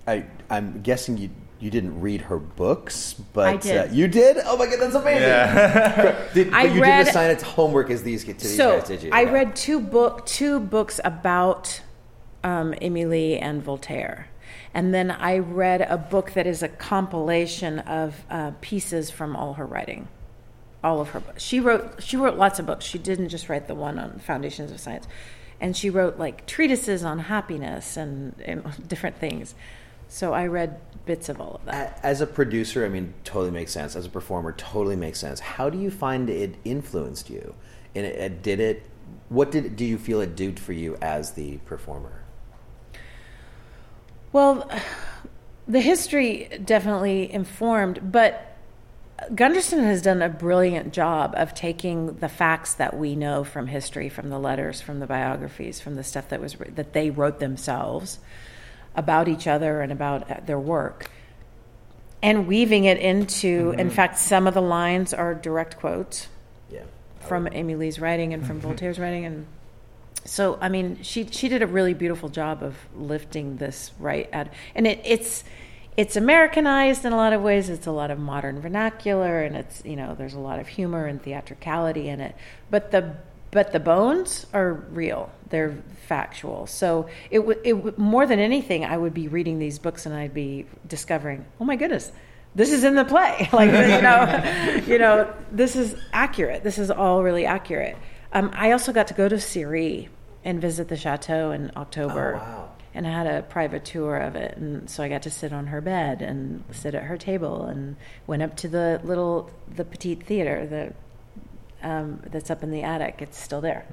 I 0.07 0.25
I'm 0.51 0.83
guessing 0.83 1.17
you 1.19 1.31
you 1.61 1.71
didn't 1.71 2.01
read 2.01 2.23
her 2.23 2.39
books, 2.39 3.15
but 3.33 3.47
I 3.47 3.57
did. 3.57 3.91
Uh, 3.91 3.93
you 3.95 4.09
did. 4.09 4.37
Oh 4.45 4.57
my 4.57 4.67
god, 4.67 4.81
that's 4.81 4.97
amazing! 4.97 6.25
Did, 6.35 6.53
I 6.53 6.65
you 6.65 6.83
read- 6.83 6.97
didn't 6.97 7.09
assign 7.11 7.31
it 7.31 7.39
to 7.39 7.45
homework 7.45 7.89
as 7.89 8.03
these 8.03 8.25
get 8.25 8.41
to 8.41 8.49
these 8.49 8.57
so 8.57 8.79
guys, 8.81 8.89
did 8.89 9.03
you? 9.05 9.11
I 9.13 9.23
Okay. 9.23 9.31
read 9.33 9.55
two 9.55 9.79
book 9.79 10.27
two 10.27 10.59
books 10.59 10.99
about 11.05 11.81
um, 12.43 12.75
Emily 12.83 13.39
and 13.39 13.63
Voltaire, 13.63 14.27
and 14.75 14.93
then 14.95 15.11
I 15.11 15.39
read 15.39 15.83
a 15.83 15.99
book 15.99 16.33
that 16.33 16.47
is 16.47 16.63
a 16.63 16.69
compilation 16.69 17.81
of 17.81 18.25
uh, 18.31 18.53
pieces 18.61 19.11
from 19.11 19.37
all 19.37 19.55
her 19.55 19.67
writing, 19.67 20.09
all 20.83 21.01
of 21.01 21.11
her 21.11 21.21
books. 21.21 21.43
She 21.43 21.61
wrote 21.61 22.03
she 22.03 22.17
wrote 22.17 22.37
lots 22.39 22.59
of 22.59 22.67
books. 22.67 22.85
She 22.85 22.99
didn't 22.99 23.29
just 23.29 23.49
write 23.49 23.69
the 23.69 23.75
one 23.75 23.99
on 23.99 24.19
foundations 24.19 24.71
of 24.73 24.81
science, 24.81 25.07
and 25.61 25.77
she 25.77 25.91
wrote 25.91 26.19
like 26.19 26.47
treatises 26.47 27.05
on 27.05 27.19
happiness 27.21 27.97
and, 27.97 28.35
and 28.45 28.65
different 28.89 29.19
things. 29.19 29.55
So 30.09 30.35
I 30.35 30.47
read 30.47 30.79
bits 31.07 31.29
of 31.31 31.41
all 31.41 31.55
of 31.55 31.65
that. 31.65 31.99
As 32.03 32.21
a 32.21 32.27
producer, 32.27 32.85
I 32.85 32.91
mean, 32.91 33.15
totally 33.25 33.51
makes 33.51 33.73
sense. 33.73 33.97
As 33.97 34.05
a 34.05 34.11
performer, 34.11 34.53
totally 34.53 34.95
makes 34.97 35.19
sense. 35.19 35.41
How 35.41 35.71
do 35.71 35.79
you 35.79 35.91
find 35.91 36.29
it 36.29 36.57
influenced 36.65 37.31
you? 37.31 37.55
And 37.95 38.05
it, 38.07 38.17
it- 38.17 38.43
did 38.43 38.61
it? 38.61 38.83
What 39.29 39.51
did 39.51 39.77
do 39.77 39.85
you 39.85 39.97
feel 39.99 40.21
it 40.21 40.37
did 40.37 40.61
for 40.61 40.73
you 40.75 40.97
as 41.01 41.33
the 41.33 41.57
performer? 41.59 42.22
Well, 44.33 44.69
the 45.69 45.81
history 45.81 46.49
definitely 46.65 47.31
informed, 47.33 48.13
but 48.13 48.57
Gunderson 49.35 49.85
has 49.85 50.03
done 50.03 50.23
a 50.23 50.29
brilliant 50.29 50.93
job 50.93 51.35
of 51.37 51.55
taking 51.55 52.17
the 52.17 52.29
facts 52.29 52.75
that 52.75 52.97
we 52.97 53.15
know 53.15 53.45
from 53.45 53.67
history, 53.69 54.09
from 54.09 54.31
the 54.31 54.39
letters, 54.39 54.81
from 54.81 54.99
the 55.01 55.07
biographies, 55.07 55.81
from 55.81 55.95
the 55.95 56.03
stuff 56.03 56.29
that 56.31 56.41
was 56.41 56.57
that 56.71 56.93
they 56.93 57.11
wrote 57.11 57.39
themselves 57.39 58.19
about 58.97 59.29
each 59.29 59.47
other 59.47 59.81
and 59.81 59.93
about 59.93 60.31
uh, 60.31 60.41
their 60.45 60.59
work, 60.59 61.11
and 62.23 62.47
weaving 62.49 62.85
it 62.85 62.99
into. 62.99 63.75
In 63.79 63.91
fact, 63.91 64.19
some 64.19 64.47
of 64.47 64.55
the 64.55 64.63
lines 64.63 65.15
are 65.15 65.35
direct 65.35 65.79
quotes 65.79 66.29
Yeah. 66.71 66.81
from 67.21 67.47
Emilie's 67.47 68.01
writing 68.01 68.35
and 68.35 68.45
from 68.47 68.61
Voltaire's 68.61 68.99
writing, 68.99 69.25
and 69.25 69.47
so 70.25 70.59
I 70.61 70.69
mean, 70.69 71.03
she 71.03 71.27
she 71.27 71.49
did 71.49 71.63
a 71.63 71.67
really 71.67 71.95
beautiful 71.95 72.29
job 72.29 72.63
of 72.63 72.77
lifting 72.95 73.57
this 73.57 73.93
right 73.99 74.29
at, 74.33 74.53
and 74.75 74.87
it, 74.87 75.01
it's 75.05 75.45
it's 75.97 76.17
Americanized 76.17 77.05
in 77.05 77.13
a 77.13 77.17
lot 77.17 77.33
of 77.33 77.43
ways. 77.43 77.69
It's 77.69 77.87
a 77.87 77.93
lot 77.93 78.11
of 78.11 78.19
modern 78.19 78.61
vernacular, 78.61 79.43
and 79.43 79.57
it's 79.57 79.85
you 79.85 79.97
know 79.97 80.15
there's 80.15 80.35
a 80.35 80.41
lot 80.41 80.59
of 80.59 80.69
humor 80.69 81.07
and 81.07 81.23
theatricality 81.23 82.09
in 82.09 82.21
it. 82.21 82.35
But 82.71 82.91
the 82.91 83.17
but 83.51 83.73
the 83.73 83.81
bones 83.81 84.47
are 84.55 84.73
real. 84.73 85.31
They're 85.51 85.77
factual. 86.07 86.67
So 86.67 87.09
it 87.31 87.41
it 87.65 87.99
more 87.99 88.27
than 88.27 88.39
anything, 88.39 88.85
I 88.85 88.97
would 88.97 89.15
be 89.15 89.29
reading 89.29 89.59
these 89.59 89.79
books 89.79 90.07
and 90.07 90.15
I'd 90.15 90.35
be 90.35 90.67
discovering, 90.87 91.45
oh 91.61 91.65
my 91.65 91.77
goodness, 91.77 92.11
this 92.55 92.73
is 92.73 92.85
in 92.85 92.95
the 92.95 93.05
play. 93.05 93.49
like 93.53 93.71
you 93.71 94.03
know, 94.03 94.85
you 94.87 94.99
know, 94.99 95.33
this 95.51 95.77
is 95.77 95.95
accurate. 96.13 96.63
This 96.63 96.79
is 96.79 96.91
all 96.91 97.23
really 97.23 97.45
accurate. 97.45 97.97
Um, 98.33 98.51
I 98.55 98.73
also 98.73 98.93
got 98.93 99.09
to 99.09 99.15
go 99.15 99.29
to 99.29 99.39
Cirey 99.39 100.09
and 100.45 100.61
visit 100.61 100.89
the 100.89 100.97
chateau 100.97 101.51
in 101.51 101.71
October. 101.77 102.35
Oh, 102.35 102.39
wow. 102.39 102.69
And 102.95 103.07
I 103.07 103.11
had 103.11 103.27
a 103.27 103.43
private 103.43 103.87
tour 103.87 104.19
of 104.19 104.37
it, 104.37 104.59
and 104.59 104.91
so 104.91 105.03
I 105.03 105.09
got 105.09 105.23
to 105.23 105.31
sit 105.31 105.51
on 105.51 105.69
her 105.69 105.81
bed 105.81 106.21
and 106.21 106.63
sit 106.73 106.95
at 106.95 107.05
her 107.05 107.17
table, 107.17 107.65
and 107.65 107.97
went 108.27 108.43
up 108.43 108.55
to 108.59 108.69
the 108.69 109.01
little 109.03 109.51
the 109.75 109.85
petite 109.85 110.27
theater, 110.27 110.67
the 110.67 111.89
um, 111.89 112.21
that's 112.27 112.51
up 112.51 112.63
in 112.63 112.71
the 112.71 112.83
attic. 112.83 113.23
It's 113.23 113.39
still 113.39 113.63
there, 113.63 113.87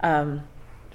um, 0.00 0.46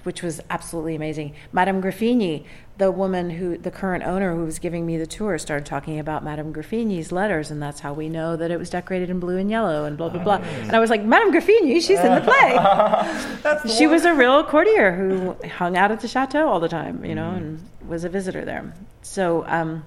which 0.03 0.21
was 0.23 0.41
absolutely 0.49 0.95
amazing. 0.95 1.33
Madame 1.51 1.81
Graffigny, 1.81 2.45
the 2.77 2.91
woman 2.91 3.29
who, 3.29 3.57
the 3.57 3.71
current 3.71 4.03
owner 4.03 4.35
who 4.35 4.45
was 4.45 4.59
giving 4.59 4.85
me 4.85 4.97
the 4.97 5.05
tour, 5.05 5.37
started 5.37 5.65
talking 5.65 5.99
about 5.99 6.23
Madame 6.23 6.53
Graffigny's 6.53 7.11
letters, 7.11 7.51
and 7.51 7.61
that's 7.61 7.81
how 7.81 7.93
we 7.93 8.07
know 8.09 8.35
that 8.35 8.51
it 8.51 8.57
was 8.57 8.69
decorated 8.69 9.09
in 9.09 9.19
blue 9.19 9.37
and 9.37 9.49
yellow, 9.49 9.85
and 9.85 9.97
blah 9.97 10.09
blah 10.09 10.23
blah. 10.23 10.35
And 10.35 10.73
I 10.73 10.79
was 10.79 10.89
like, 10.89 11.03
Madame 11.03 11.31
Graffini, 11.33 11.81
she's 11.81 11.99
in 11.99 12.15
the 12.15 12.21
play. 12.21 13.71
she 13.77 13.87
was 13.87 14.05
a 14.05 14.13
real 14.13 14.43
courtier 14.43 14.95
who 14.95 15.35
hung 15.47 15.75
out 15.77 15.91
at 15.91 15.99
the 15.99 16.07
chateau 16.07 16.47
all 16.47 16.59
the 16.59 16.69
time, 16.69 17.03
you 17.03 17.15
know, 17.15 17.31
and 17.31 17.61
was 17.87 18.03
a 18.03 18.09
visitor 18.09 18.45
there. 18.45 18.73
So, 19.01 19.43
um, 19.47 19.83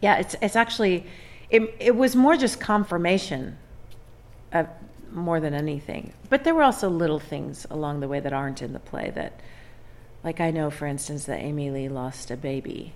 yeah, 0.00 0.16
it's 0.16 0.36
it's 0.40 0.56
actually, 0.56 1.06
it 1.50 1.74
it 1.78 1.96
was 1.96 2.16
more 2.16 2.36
just 2.36 2.60
confirmation 2.60 3.58
of 4.52 4.68
more 5.14 5.40
than 5.40 5.54
anything. 5.54 6.12
But 6.28 6.44
there 6.44 6.54
were 6.54 6.62
also 6.62 6.88
little 6.90 7.20
things 7.20 7.66
along 7.70 8.00
the 8.00 8.08
way 8.08 8.20
that 8.20 8.32
aren't 8.32 8.60
in 8.60 8.72
the 8.72 8.80
play 8.80 9.10
that, 9.14 9.40
like 10.22 10.40
I 10.40 10.50
know, 10.50 10.70
for 10.70 10.86
instance, 10.86 11.24
that 11.24 11.38
Emilie 11.38 11.88
lost 11.88 12.30
a 12.30 12.36
baby. 12.36 12.92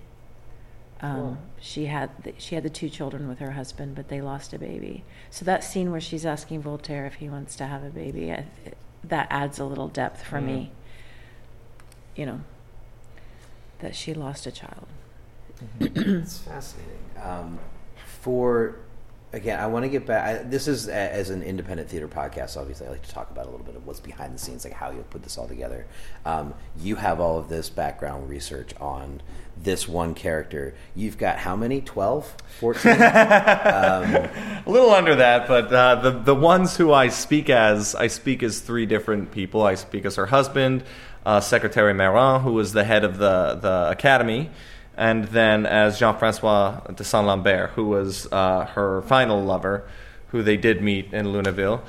Um, 1.01 1.37
She 1.61 1.85
had 1.85 2.09
the, 2.23 2.33
she 2.37 2.55
had 2.55 2.63
the 2.63 2.69
two 2.69 2.89
children 2.89 3.29
with 3.29 3.39
her 3.39 3.51
husband, 3.51 3.95
but 3.95 4.09
they 4.09 4.21
lost 4.21 4.53
a 4.53 4.59
baby. 4.59 5.05
So 5.29 5.45
that 5.45 5.63
scene 5.63 5.91
where 5.91 6.01
she's 6.01 6.25
asking 6.25 6.61
Voltaire 6.61 7.05
if 7.05 7.15
he 7.15 7.29
wants 7.29 7.55
to 7.55 7.65
have 7.65 7.83
a 7.83 7.89
baby, 7.89 8.31
I, 8.31 8.45
it, 8.65 8.77
that 9.05 9.27
adds 9.29 9.59
a 9.59 9.63
little 9.63 9.87
depth 9.87 10.23
for 10.23 10.41
me. 10.41 10.71
You 12.15 12.25
know, 12.25 12.41
that 13.79 13.95
she 13.95 14.13
lost 14.13 14.45
a 14.45 14.51
child. 14.51 14.87
It's 15.79 16.39
fascinating. 16.39 16.99
Um, 17.21 17.59
for 18.05 18.75
again, 19.33 19.59
I 19.59 19.67
want 19.67 19.85
to 19.85 19.89
get 19.89 20.05
back. 20.05 20.25
I, 20.25 20.43
this 20.43 20.67
is 20.67 20.87
a, 20.87 20.93
as 20.93 21.29
an 21.29 21.43
independent 21.43 21.89
theater 21.89 22.07
podcast. 22.07 22.57
Obviously, 22.57 22.87
I 22.87 22.91
like 22.91 23.03
to 23.03 23.11
talk 23.11 23.29
about 23.31 23.45
a 23.45 23.49
little 23.49 23.65
bit 23.65 23.75
of 23.75 23.85
what's 23.85 23.99
behind 23.99 24.33
the 24.33 24.39
scenes, 24.39 24.63
like 24.63 24.73
how 24.73 24.91
you 24.91 25.03
put 25.09 25.23
this 25.23 25.37
all 25.37 25.47
together. 25.47 25.85
Um, 26.25 26.53
you 26.79 26.95
have 26.95 27.19
all 27.19 27.37
of 27.37 27.49
this 27.49 27.69
background 27.69 28.29
research 28.29 28.73
on 28.79 29.21
this 29.61 29.87
one 29.87 30.13
character. 30.13 30.73
You've 30.95 31.17
got 31.17 31.37
how 31.37 31.55
many? 31.55 31.81
12? 31.81 32.35
14? 32.59 32.91
A 33.01 34.63
little 34.65 34.91
under 34.91 35.15
that, 35.15 35.47
but 35.47 35.71
uh, 35.71 35.95
the 35.95 36.11
the 36.11 36.35
ones 36.35 36.77
who 36.77 36.93
I 36.93 37.09
speak 37.09 37.49
as, 37.49 37.95
I 37.95 38.07
speak 38.07 38.43
as 38.43 38.59
three 38.61 38.85
different 38.85 39.31
people. 39.31 39.63
I 39.63 39.75
speak 39.75 40.05
as 40.05 40.15
her 40.15 40.27
husband, 40.27 40.83
uh, 41.25 41.41
Secretary 41.41 41.93
Mairan, 41.93 42.41
who 42.41 42.53
was 42.53 42.73
the 42.73 42.83
head 42.83 43.03
of 43.03 43.17
the 43.17 43.55
the 43.61 43.89
academy, 43.89 44.49
and 44.99 45.23
then 45.29 45.65
as 45.65 45.97
Jean 45.97 46.15
Francois 46.17 46.79
de 46.93 47.03
Saint 47.03 47.25
Lambert, 47.25 47.71
who 47.71 47.85
was 47.85 48.27
uh, 48.31 48.65
her 48.75 49.01
final 49.03 49.41
lover, 49.43 49.87
who 50.27 50.43
they 50.43 50.57
did 50.57 50.81
meet 50.83 51.11
in 51.13 51.27
Luneville, 51.27 51.81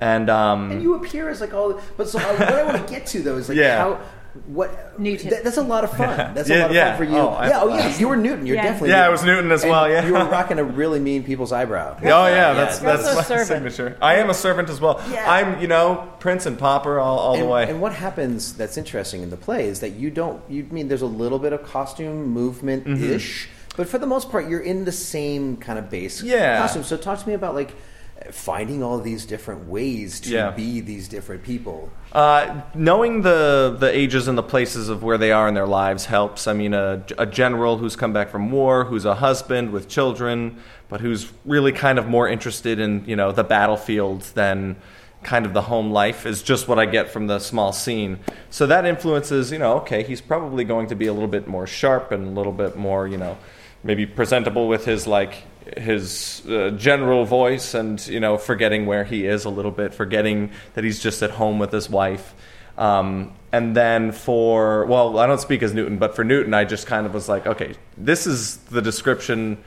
and 0.00 0.28
um, 0.30 0.70
and 0.72 0.82
you 0.82 0.94
appear 0.94 1.28
as 1.28 1.40
like 1.40 1.54
all. 1.54 1.78
But 1.96 2.08
so 2.08 2.18
uh, 2.18 2.22
what 2.36 2.48
I 2.54 2.64
want 2.64 2.86
to 2.86 2.92
get 2.92 3.06
to 3.08 3.22
though 3.22 3.36
is 3.36 3.48
like 3.48 3.58
Yeah. 3.64 3.78
how. 3.78 4.00
What 4.46 4.98
Newton. 4.98 5.30
that- 5.30 5.44
that's 5.44 5.56
a 5.56 5.62
lot 5.62 5.84
of 5.84 5.96
fun. 5.96 6.34
That's 6.34 6.50
a 6.50 6.58
lot 6.60 6.70
of 6.70 6.76
yeah. 6.76 6.96
fun 6.96 7.06
for 7.06 7.12
you. 7.12 7.18
Oh, 7.18 7.28
I- 7.28 7.48
yeah, 7.48 7.60
oh 7.62 7.68
yeah, 7.68 7.96
you 7.98 8.08
were 8.08 8.16
Newton. 8.16 8.46
You're 8.46 8.56
Yeah. 8.56 8.62
definitely 8.64 8.90
Yeah, 8.90 9.06
I 9.06 9.08
was 9.08 9.22
Newton 9.24 9.52
as 9.52 9.64
well, 9.64 9.88
yeah. 9.88 10.04
you 10.06 10.12
were 10.12 10.24
rocking 10.24 10.58
a 10.58 10.64
really 10.64 10.98
mean 11.00 11.22
people's 11.22 11.52
eyebrow. 11.52 11.96
Oh 12.02 12.26
yeah, 12.26 12.52
that's 12.52 12.82
You're 12.82 12.96
that's 12.96 13.14
my 13.14 13.22
servant. 13.22 13.46
signature. 13.48 13.96
I 14.02 14.16
am 14.16 14.30
a 14.30 14.34
servant 14.34 14.68
as 14.70 14.80
well. 14.80 15.00
Yeah. 15.10 15.30
I'm 15.30 15.60
you 15.60 15.68
know 15.68 16.08
prince 16.18 16.46
and 16.46 16.58
pauper 16.58 16.98
all, 16.98 17.18
all 17.18 17.34
and, 17.34 17.42
the 17.42 17.46
way. 17.46 17.68
and 17.70 17.80
what 17.80 17.92
happens 17.92 18.54
that's 18.54 18.76
interesting 18.76 19.22
in 19.22 19.30
the 19.30 19.36
play 19.36 19.66
is 19.68 19.80
that 19.80 19.90
you 19.90 20.10
don't 20.10 20.42
you 20.48 20.64
mean 20.70 20.88
there's 20.88 21.02
a 21.02 21.06
little 21.06 21.38
bit 21.38 21.52
of 21.52 21.62
costume 21.64 22.26
movement 22.26 22.86
ish 22.88 23.46
mm-hmm. 23.46 23.76
but 23.76 23.88
for 23.88 23.98
the 23.98 24.06
most 24.06 24.30
part 24.30 24.48
you're 24.48 24.60
in 24.60 24.84
the 24.84 24.92
same 24.92 25.56
kind 25.58 25.78
of 25.78 25.90
base 25.90 26.22
Yeah. 26.22 26.58
costume 26.58 26.82
so 26.82 26.96
talk 26.96 27.18
to 27.20 27.28
me 27.28 27.34
about 27.34 27.54
like 27.54 27.74
finding 28.30 28.82
all 28.82 28.98
these 28.98 29.26
different 29.26 29.68
ways 29.68 30.18
to 30.20 30.30
Yeah. 30.30 30.50
be 30.50 30.80
these 30.80 31.08
different 31.08 31.42
people 31.42 31.90
Uh, 32.12 32.62
knowing 32.74 33.22
the 33.22 33.76
the 33.78 33.90
ages 33.96 34.28
and 34.28 34.38
the 34.38 34.42
places 34.42 34.88
of 34.88 35.02
where 35.02 35.18
they 35.18 35.32
are 35.32 35.48
in 35.48 35.54
their 35.54 35.66
lives 35.66 36.06
helps. 36.06 36.46
I 36.46 36.52
mean, 36.52 36.72
a, 36.72 37.02
a 37.18 37.26
general 37.26 37.78
who's 37.78 37.96
come 37.96 38.12
back 38.12 38.30
from 38.30 38.50
war, 38.52 38.84
who's 38.84 39.04
a 39.04 39.16
husband 39.16 39.70
with 39.72 39.88
children, 39.88 40.56
but 40.88 41.00
who's 41.00 41.32
really 41.44 41.72
kind 41.72 41.98
of 41.98 42.06
more 42.08 42.28
interested 42.28 42.78
in 42.78 43.02
you 43.06 43.16
know 43.16 43.32
the 43.32 43.44
battlefield 43.44 44.22
than 44.34 44.76
kind 45.24 45.46
of 45.46 45.54
the 45.54 45.62
home 45.62 45.90
life 45.90 46.26
is 46.26 46.42
just 46.42 46.68
what 46.68 46.78
I 46.78 46.84
get 46.86 47.10
from 47.10 47.26
the 47.26 47.38
small 47.38 47.72
scene. 47.72 48.18
So 48.50 48.66
that 48.66 48.84
influences, 48.84 49.50
you 49.50 49.58
know, 49.58 49.72
okay, 49.78 50.02
he's 50.02 50.20
probably 50.20 50.64
going 50.64 50.86
to 50.88 50.94
be 50.94 51.06
a 51.06 51.12
little 51.14 51.28
bit 51.28 51.48
more 51.48 51.66
sharp 51.66 52.12
and 52.12 52.26
a 52.28 52.30
little 52.30 52.52
bit 52.52 52.76
more, 52.76 53.08
you 53.08 53.16
know, 53.16 53.38
maybe 53.84 54.06
presentable 54.06 54.66
with 54.66 54.84
his 54.84 55.06
like 55.06 55.44
his 55.76 56.42
uh, 56.48 56.70
general 56.70 57.24
voice 57.24 57.74
and 57.74 58.04
you 58.06 58.18
know 58.18 58.36
forgetting 58.36 58.86
where 58.86 59.04
he 59.04 59.26
is 59.26 59.44
a 59.44 59.50
little 59.50 59.70
bit 59.70 59.94
forgetting 59.94 60.50
that 60.74 60.82
he's 60.84 61.00
just 61.00 61.22
at 61.22 61.30
home 61.30 61.58
with 61.58 61.70
his 61.70 61.88
wife 61.88 62.34
um, 62.76 63.32
and 63.52 63.76
then 63.76 64.10
for 64.10 64.84
well 64.86 65.18
i 65.18 65.26
don't 65.26 65.40
speak 65.40 65.62
as 65.62 65.72
newton 65.72 65.98
but 65.98 66.16
for 66.16 66.24
newton 66.24 66.52
i 66.52 66.64
just 66.64 66.86
kind 66.86 67.06
of 67.06 67.14
was 67.14 67.28
like 67.28 67.46
okay 67.46 67.74
this 67.96 68.26
is 68.26 68.56
the 68.56 68.82
description 68.82 69.62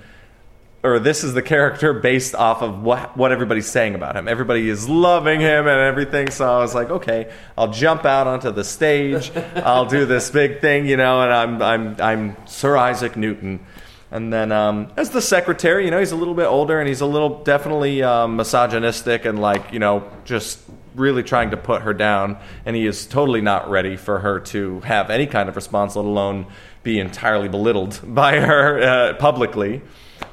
or 0.83 0.99
this 0.99 1.23
is 1.23 1.33
the 1.33 1.41
character 1.41 1.91
based 1.91 2.35
off 2.35 2.61
of 2.61 2.83
what 2.83 3.17
what 3.17 3.31
everybody's 3.31 3.69
saying 3.69 3.95
about 3.95 4.15
him. 4.15 4.27
Everybody 4.27 4.69
is 4.69 4.87
loving 4.87 5.39
him 5.39 5.67
and 5.67 5.79
everything. 5.79 6.29
So 6.29 6.47
I 6.47 6.59
was 6.59 6.75
like, 6.75 6.89
okay, 6.89 7.31
I'll 7.57 7.71
jump 7.71 8.05
out 8.05 8.27
onto 8.27 8.51
the 8.51 8.63
stage. 8.63 9.31
I'll 9.55 9.85
do 9.85 10.05
this 10.05 10.29
big 10.29 10.61
thing, 10.61 10.85
you 10.87 10.95
know, 10.95 11.21
and 11.21 11.33
I'm 11.33 11.61
I'm 11.61 12.01
I'm 12.01 12.47
Sir 12.47 12.77
Isaac 12.77 13.17
Newton. 13.17 13.65
And 14.09 14.31
then 14.31 14.51
um, 14.51 14.91
as 14.95 15.09
the 15.09 15.21
secretary, 15.21 15.85
you 15.85 15.91
know, 15.91 15.99
he's 15.99 16.13
a 16.13 16.15
little 16.15 16.33
bit 16.33 16.45
older 16.45 16.79
and 16.79 16.87
he's 16.87 17.01
a 17.01 17.05
little 17.05 17.43
definitely 17.43 18.03
um, 18.03 18.37
misogynistic 18.37 19.25
and 19.25 19.39
like 19.39 19.73
you 19.73 19.79
know 19.79 20.09
just 20.23 20.59
really 20.95 21.23
trying 21.23 21.51
to 21.51 21.57
put 21.57 21.81
her 21.83 21.93
down. 21.93 22.37
And 22.65 22.75
he 22.75 22.85
is 22.85 23.05
totally 23.05 23.41
not 23.41 23.69
ready 23.69 23.95
for 23.97 24.19
her 24.19 24.39
to 24.39 24.79
have 24.81 25.09
any 25.09 25.27
kind 25.27 25.49
of 25.49 25.55
response, 25.55 25.95
let 25.95 26.05
alone 26.05 26.47
be 26.83 26.99
entirely 26.99 27.49
belittled 27.49 27.99
by 28.03 28.39
her 28.39 28.81
uh, 28.81 29.13
publicly. 29.15 29.81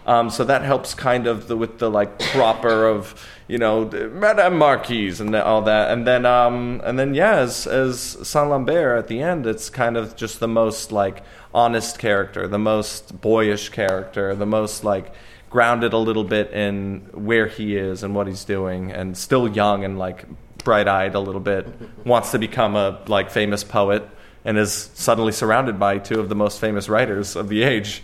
Um, 0.06 0.30
so 0.30 0.44
that 0.44 0.62
helps 0.62 0.94
kind 0.94 1.26
of 1.26 1.48
the, 1.48 1.56
with 1.56 1.78
the 1.78 1.90
like 1.90 2.18
proper 2.18 2.86
of 2.86 3.14
you 3.46 3.58
know 3.58 3.84
Madame 4.12 4.56
Marquise 4.56 5.20
and 5.20 5.34
all 5.34 5.62
that, 5.62 5.90
and 5.90 6.06
then 6.06 6.24
um, 6.24 6.80
and 6.84 6.98
then 6.98 7.14
yeah, 7.14 7.36
as 7.36 7.66
as 7.66 8.00
Saint 8.26 8.50
Lambert 8.50 8.98
at 8.98 9.08
the 9.08 9.20
end, 9.20 9.46
it's 9.46 9.68
kind 9.68 9.96
of 9.96 10.16
just 10.16 10.40
the 10.40 10.48
most 10.48 10.92
like 10.92 11.22
honest 11.52 11.98
character, 11.98 12.48
the 12.48 12.58
most 12.58 13.20
boyish 13.20 13.68
character, 13.68 14.34
the 14.34 14.46
most 14.46 14.84
like 14.84 15.12
grounded 15.50 15.92
a 15.92 15.98
little 15.98 16.24
bit 16.24 16.50
in 16.50 17.08
where 17.12 17.46
he 17.46 17.76
is 17.76 18.02
and 18.02 18.14
what 18.14 18.26
he's 18.26 18.44
doing, 18.44 18.90
and 18.90 19.16
still 19.16 19.48
young 19.48 19.84
and 19.84 19.98
like 19.98 20.24
bright 20.58 20.88
eyed 20.88 21.14
a 21.14 21.20
little 21.20 21.40
bit, 21.40 21.66
wants 22.04 22.30
to 22.32 22.38
become 22.38 22.74
a 22.74 23.00
like 23.06 23.30
famous 23.30 23.62
poet, 23.62 24.08
and 24.44 24.56
is 24.56 24.90
suddenly 24.94 25.32
surrounded 25.32 25.78
by 25.78 25.98
two 25.98 26.18
of 26.18 26.30
the 26.30 26.34
most 26.34 26.60
famous 26.60 26.88
writers 26.88 27.36
of 27.36 27.48
the 27.48 27.62
age. 27.62 28.02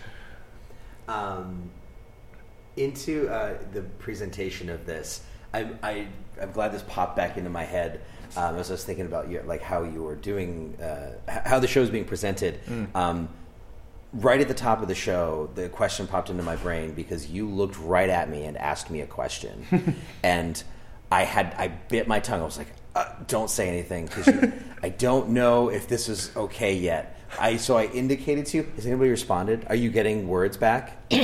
um, 1.09 1.71
into 2.77 3.29
uh, 3.29 3.59
the 3.73 3.83
presentation 3.83 4.71
of 4.71 4.87
this, 4.87 5.23
I, 5.53 5.69
I, 5.83 6.07
I'm 6.41 6.53
glad 6.53 6.73
this 6.73 6.83
popped 6.83 7.17
back 7.17 7.37
into 7.37 7.51
my 7.51 7.65
head 7.65 8.01
um, 8.37 8.57
as 8.57 8.71
I 8.71 8.75
was 8.75 8.85
thinking 8.85 9.07
about 9.07 9.29
your, 9.29 9.43
like 9.43 9.63
how 9.63 9.83
you 9.83 10.03
were 10.03 10.15
doing, 10.15 10.77
uh, 10.81 11.13
how 11.29 11.59
the 11.59 11.67
show 11.67 11.83
is 11.83 11.91
being 11.91 12.05
presented. 12.05 12.61
Um, 12.95 13.29
right 14.13 14.41
at 14.41 14.49
the 14.49 14.55
top 14.55 14.83
of 14.83 14.89
the 14.89 14.95
show, 14.95 15.51
the 15.55 15.69
question 15.69 16.07
popped 16.07 16.31
into 16.31 16.43
my 16.43 16.57
brain 16.57 16.93
because 16.93 17.31
you 17.31 17.49
looked 17.49 17.79
right 17.79 18.09
at 18.09 18.29
me 18.29 18.45
and 18.45 18.57
asked 18.57 18.91
me 18.91 19.01
a 19.01 19.07
question, 19.07 19.97
and 20.23 20.63
I 21.11 21.25
had 21.25 21.55
I 21.59 21.69
bit 21.69 22.07
my 22.09 22.21
tongue. 22.21 22.41
I 22.41 22.45
was 22.45 22.59
like, 22.59 22.69
uh, 22.95 23.13
"Don't 23.27 23.51
say 23.51 23.69
anything 23.69 24.07
because 24.07 24.29
I 24.83 24.89
don't 24.91 25.31
know 25.31 25.69
if 25.69 25.89
this 25.89 26.09
is 26.09 26.35
okay 26.37 26.75
yet." 26.75 27.17
I 27.39 27.57
so 27.57 27.77
I 27.77 27.87
indicated 27.87 28.47
to 28.47 28.59
you. 28.59 28.73
Has 28.77 28.87
anybody 28.87 29.11
responded? 29.11 29.67
Are 29.69 29.77
you 29.77 29.91
getting 29.91 30.29
words 30.29 30.57
back? 30.57 30.97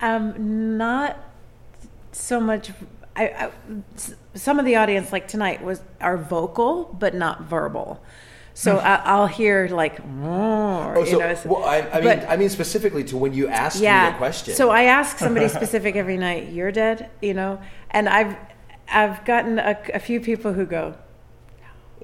Um, 0.00 0.76
not 0.76 1.16
so 2.12 2.40
much. 2.40 2.70
I, 3.16 3.28
I, 3.28 3.50
some 4.34 4.58
of 4.58 4.64
the 4.64 4.76
audience, 4.76 5.12
like 5.12 5.28
tonight, 5.28 5.62
was 5.62 5.80
are 6.00 6.16
vocal 6.16 6.84
but 6.98 7.14
not 7.14 7.42
verbal. 7.42 8.02
So 8.54 8.74
hmm. 8.74 8.86
I, 8.86 9.02
I'll 9.04 9.26
hear 9.26 9.68
like, 9.68 9.98
Oh, 10.22 11.00
you 11.00 11.06
so 11.06 11.18
know, 11.18 11.34
so- 11.34 11.48
well, 11.48 11.64
I, 11.64 11.80
I 11.80 11.94
mean, 12.00 12.04
but- 12.04 12.28
I 12.28 12.36
mean 12.36 12.48
specifically 12.48 13.04
to 13.04 13.16
when 13.16 13.32
you 13.32 13.48
asked 13.48 13.78
me 13.78 13.84
yeah. 13.84 14.10
that 14.10 14.18
question. 14.18 14.54
So 14.54 14.70
I 14.70 14.84
ask 14.84 15.18
somebody 15.18 15.48
specific 15.60 15.96
every 15.96 16.16
night, 16.16 16.50
"You're 16.52 16.72
dead," 16.72 17.10
you 17.20 17.34
know, 17.34 17.60
and 17.90 18.08
I've 18.08 18.36
I've 18.88 19.24
gotten 19.24 19.58
a, 19.58 19.78
a 19.94 19.98
few 19.98 20.20
people 20.20 20.52
who 20.52 20.66
go. 20.66 20.94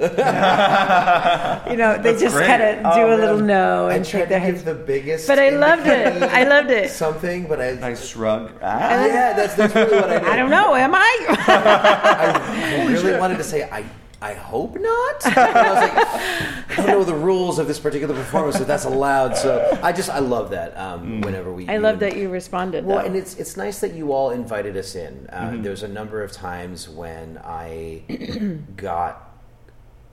"No." 0.01 1.61
you 1.71 1.77
know, 1.77 1.97
they 1.97 2.11
That's 2.13 2.23
just 2.23 2.35
great. 2.37 2.47
kind 2.47 2.63
of 2.63 2.95
do 2.95 3.01
Oh, 3.03 3.15
a 3.15 3.17
little 3.17 3.37
man. 3.39 3.47
no 3.47 3.89
and 3.89 4.05
tried 4.05 4.21
shake 4.21 4.29
their 4.29 4.39
to 4.41 4.45
heads. 4.47 4.63
give 4.63 4.77
the 4.79 4.85
biggest, 4.85 5.27
But 5.29 5.39
I 5.39 5.51
loved 5.51 5.87
it. 5.87 6.23
I 6.23 6.45
loved 6.45 6.71
it. 6.71 6.91
Something, 6.91 7.47
but 7.47 7.61
I, 7.61 7.73
Nice 7.81 8.07
shrug. 8.07 8.53
yeah, 8.61 9.33
that's, 9.35 9.55
that's 9.55 9.75
really 9.75 9.97
what 9.97 10.11
I 10.11 10.19
did. 10.21 10.29
I 10.29 10.37
don't 10.37 10.51
know. 10.51 10.75
Am 10.75 10.95
I? 10.95 11.27
I 11.29 12.87
really 12.89 13.19
wanted 13.19 13.39
to 13.39 13.45
say 13.45 13.69
I. 13.71 13.85
I 14.23 14.35
hope 14.35 14.75
not. 14.79 15.25
And 15.25 15.39
I 15.39 15.73
was 15.73 15.81
like, 15.81 15.97
I 15.99 16.77
don't 16.77 16.87
know 16.89 17.05
the 17.05 17.15
rules 17.15 17.59
of 17.59 17.67
this 17.67 17.81
particular 17.81 18.15
performance 18.15 18.61
if 18.61 18.67
that's 18.67 18.85
allowed. 18.85 19.35
So 19.35 19.79
I 19.83 19.93
just 19.93 20.11
I 20.11 20.19
love 20.19 20.51
that. 20.51 20.77
Um, 20.77 21.23
Whenever 21.23 21.51
we, 21.51 21.67
I 21.71 21.79
love 21.79 21.97
even- 21.97 22.11
that 22.11 22.19
you 22.19 22.29
responded. 22.29 22.85
Well, 22.85 22.99
though. 22.99 23.07
and 23.07 23.17
it's 23.17 23.37
it's 23.37 23.57
nice 23.57 23.81
that 23.81 23.95
you 23.95 24.13
all 24.13 24.29
invited 24.31 24.77
us 24.77 24.95
in. 24.95 25.27
Uh, 25.33 25.41
Mm-hmm. 25.53 25.63
There's 25.63 25.83
a 25.85 25.89
number 25.89 26.23
of 26.23 26.33
times 26.33 26.87
when 26.87 27.41
I 27.43 28.03
got. 28.77 29.30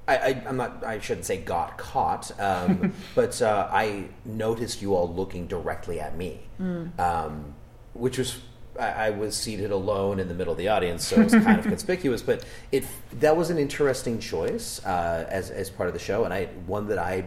I, 0.08 0.18
I, 0.18 0.44
I'm 0.48 0.58
not. 0.58 0.84
I 0.86 1.00
shouldn't 1.00 1.26
say 1.26 1.38
got 1.38 1.78
caught, 1.78 2.32
um, 2.40 2.94
but 3.16 3.42
uh, 3.42 3.68
I 3.72 4.06
noticed 4.26 4.82
you 4.82 4.96
all 4.96 5.14
looking 5.14 5.48
directly 5.48 6.00
at 6.00 6.16
me, 6.18 6.40
Mm. 6.62 6.98
um, 7.00 7.54
which 7.94 8.18
was 8.18 8.40
I, 8.80 8.88
I 8.88 9.10
was 9.12 9.36
seated 9.36 9.72
alone 9.72 10.20
in 10.20 10.28
the 10.28 10.34
middle 10.34 10.52
of 10.54 10.58
the 10.58 10.70
audience, 10.70 11.06
so 11.06 11.18
it 11.20 11.26
was 11.26 11.34
kind 11.34 11.60
of 11.60 11.66
conspicuous. 11.76 12.22
But 12.22 12.46
it 12.72 12.86
that 13.20 13.36
was 13.36 13.50
an 13.50 13.58
interesting 13.58 14.20
choice 14.20 14.84
uh, 14.86 15.28
as 15.30 15.50
as 15.52 15.70
part 15.70 15.88
of 15.88 15.94
the 15.94 16.00
show, 16.00 16.24
and 16.24 16.34
I 16.34 16.46
one 16.66 16.88
that 16.88 16.98
I 17.00 17.26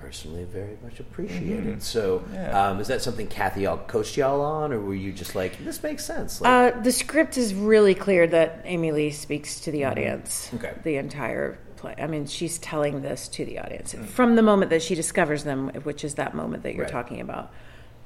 personally 0.00 0.44
very 0.44 0.76
much 0.82 1.00
appreciated. 1.00 1.82
So, 1.82 2.24
Yeah. 2.32 2.68
um, 2.68 2.78
is 2.80 2.88
that 2.88 3.00
something 3.00 3.26
Kathy 3.26 3.62
y'all 3.62 3.78
coached 3.86 4.18
y'all 4.18 4.42
on, 4.42 4.70
or 4.70 4.78
were 4.80 4.94
you 4.94 5.12
just 5.12 5.34
like, 5.34 5.64
this 5.64 5.82
makes 5.82 6.04
sense? 6.04 6.42
Like, 6.42 6.74
Uh, 6.74 6.80
the 6.82 6.92
script 6.92 7.38
is 7.38 7.54
really 7.54 7.94
clear 7.94 8.26
that 8.26 8.60
Emilie 8.66 9.10
speaks 9.12 9.60
to 9.60 9.70
the 9.70 9.84
audience. 9.86 10.48
Mm-hmm. 10.48 10.56
Okay. 10.56 10.72
The 10.82 10.96
entire 10.96 11.56
play. 11.84 11.94
I 12.02 12.06
mean, 12.06 12.26
she's 12.26 12.58
telling 12.58 13.02
this 13.02 13.28
to 13.28 13.44
the 13.44 13.58
audience 13.58 13.94
Mm. 13.94 14.06
from 14.06 14.36
the 14.36 14.42
moment 14.42 14.70
that 14.70 14.82
she 14.82 14.94
discovers 14.94 15.44
them, 15.44 15.68
which 15.84 16.04
is 16.04 16.14
that 16.14 16.34
moment 16.34 16.62
that 16.62 16.74
you're 16.74 16.84
Right. 16.84 16.92
talking 16.92 17.20
about. 17.20 17.50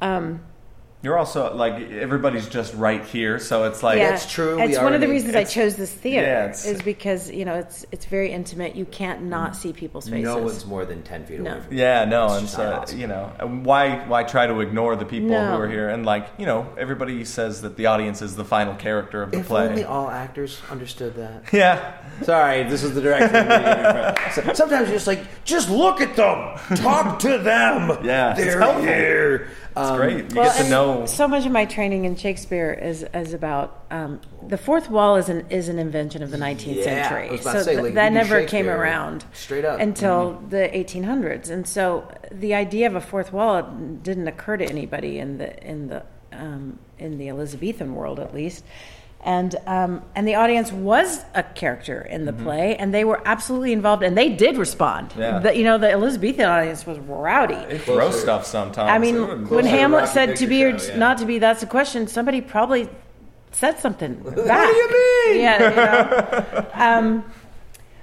Um, 0.00 0.40
You're 1.00 1.16
also 1.16 1.54
like 1.54 1.74
everybody's 1.92 2.48
just 2.48 2.74
right 2.74 3.04
here, 3.04 3.38
so 3.38 3.64
it's 3.64 3.84
like 3.84 3.98
yeah, 3.98 4.10
That's 4.10 4.28
true. 4.30 4.56
We 4.56 4.62
It's 4.64 4.78
one 4.78 4.94
of 4.94 5.00
the 5.00 5.06
reasons 5.06 5.36
I 5.36 5.44
chose 5.44 5.76
this 5.76 5.92
theater 5.92 6.26
yeah, 6.26 6.50
is 6.50 6.82
because 6.82 7.30
you 7.30 7.44
know 7.44 7.54
it's 7.54 7.86
it's 7.92 8.04
very 8.06 8.32
intimate. 8.32 8.74
You 8.74 8.84
can't 8.84 9.22
not 9.22 9.54
see 9.54 9.72
people's 9.72 10.08
faces. 10.08 10.24
no 10.24 10.38
one's 10.38 10.66
more 10.66 10.84
than 10.84 11.02
10 11.04 11.24
feet 11.26 11.38
No. 11.40 11.52
away 11.52 11.60
from 11.60 11.72
you. 11.72 11.78
Yeah, 11.82 12.04
no, 12.04 12.24
It's 12.24 12.32
and 12.34 12.42
just 12.42 12.56
so 12.56 12.64
not 12.70 12.78
possible. 12.80 13.00
you 13.00 13.06
know, 13.06 13.26
why 13.62 14.04
why 14.08 14.24
try 14.24 14.48
to 14.48 14.58
ignore 14.58 14.96
the 14.96 15.04
people 15.04 15.28
No. 15.28 15.54
who 15.56 15.62
are 15.62 15.68
here? 15.68 15.88
And 15.88 16.04
like 16.04 16.26
you 16.36 16.46
know, 16.46 16.66
everybody 16.76 17.24
says 17.24 17.62
that 17.62 17.76
the 17.76 17.86
audience 17.86 18.20
is 18.20 18.34
the 18.34 18.44
final 18.44 18.74
character 18.74 19.22
of 19.22 19.30
the 19.30 19.38
If 19.38 19.46
play. 19.46 19.68
only 19.68 19.84
all 19.84 20.10
actors 20.10 20.60
understood 20.68 21.14
that. 21.14 21.44
yeah, 21.52 21.92
Sorry, 22.22 22.64
this 22.64 22.82
is 22.82 22.94
the 22.96 23.00
director. 23.00 24.14
Sometimes 24.54 24.88
you're 24.88 24.96
just 24.96 25.06
like, 25.06 25.20
just 25.44 25.70
look 25.70 26.00
at 26.00 26.16
them, 26.16 26.58
talk 26.76 27.20
to 27.20 27.38
them. 27.38 28.04
Yeah, 28.04 28.34
they're 28.34 28.58
helpful. 28.60 28.82
here. 28.82 29.48
It's 29.80 29.90
Um, 29.90 29.96
great. 29.96 30.16
You 30.30 30.40
Well, 30.40 30.44
get 30.56 30.64
to 30.64 30.70
know. 30.70 31.06
so 31.06 31.28
much 31.28 31.46
of 31.46 31.52
my 31.52 31.64
training 31.64 32.04
in 32.04 32.16
Shakespeare 32.16 32.72
is 32.72 33.04
is 33.14 33.32
about 33.32 33.84
um, 33.90 34.20
the 34.46 34.58
fourth 34.58 34.90
wall 34.90 35.16
is 35.16 35.28
an 35.28 35.46
is 35.50 35.68
an 35.68 35.78
invention 35.78 36.22
of 36.22 36.30
the 36.30 36.36
19th 36.38 36.76
Yeah, 36.76 36.84
century. 36.84 37.28
I 37.28 37.32
was 37.32 37.40
about 37.42 37.52
so 37.52 37.58
to 37.58 37.64
say, 37.64 37.72
th- 37.72 37.84
like, 37.84 37.94
that 37.94 38.04
you 38.04 38.10
do 38.10 38.14
never 38.14 38.44
came 38.46 38.68
around 38.68 39.24
straight 39.32 39.64
up. 39.64 39.80
until 39.80 40.42
the 40.48 40.68
1800s, 40.74 41.50
and 41.50 41.66
so 41.66 42.06
the 42.30 42.54
idea 42.54 42.86
of 42.86 42.94
a 42.94 43.00
fourth 43.00 43.32
wall 43.32 43.62
didn't 44.02 44.28
occur 44.28 44.56
to 44.56 44.64
anybody 44.64 45.18
in 45.18 45.38
the 45.38 45.50
in 45.66 45.88
the 45.88 46.02
um, 46.32 46.78
in 46.98 47.18
the 47.18 47.28
Elizabethan 47.28 47.94
world, 47.94 48.18
at 48.20 48.34
least. 48.34 48.64
And 49.20 49.56
um, 49.66 50.02
and 50.14 50.28
the 50.28 50.36
audience 50.36 50.70
was 50.70 51.24
a 51.34 51.42
character 51.42 52.00
in 52.02 52.24
the 52.24 52.32
play, 52.32 52.76
and 52.76 52.94
they 52.94 53.04
were 53.04 53.20
absolutely 53.24 53.72
involved, 53.72 54.04
and 54.04 54.16
they 54.16 54.28
did 54.28 54.56
respond. 54.56 55.12
Yeah. 55.18 55.40
The- 55.40 55.56
you 55.56 55.64
know, 55.64 55.76
the 55.76 55.90
Elizabethan 55.90 56.44
audience 56.44 56.86
was 56.86 56.98
rowdy. 57.00 57.56
They 57.68 57.78
throw 57.78 58.12
stuff 58.12 58.46
sometimes. 58.46 58.90
I 58.90 58.98
mean, 58.98 59.48
when 59.48 59.66
Hamlet 59.66 60.08
said 60.08 60.36
to 60.36 60.46
be 60.46 60.64
or 60.64 60.78
Show, 60.78 60.92
yeah. 60.92 60.98
not 60.98 61.18
to 61.18 61.26
be, 61.26 61.40
that's 61.40 61.64
a 61.64 61.66
question. 61.66 62.06
Somebody 62.06 62.40
probably 62.40 62.88
said 63.50 63.80
something 63.80 64.14
back. 64.14 64.36
what 64.36 64.66
do 64.66 64.76
you 64.76 65.32
mean? 65.32 65.40
Yeah, 65.40 65.70
you 65.70 65.76
know. 65.76 66.70
um, 66.74 67.24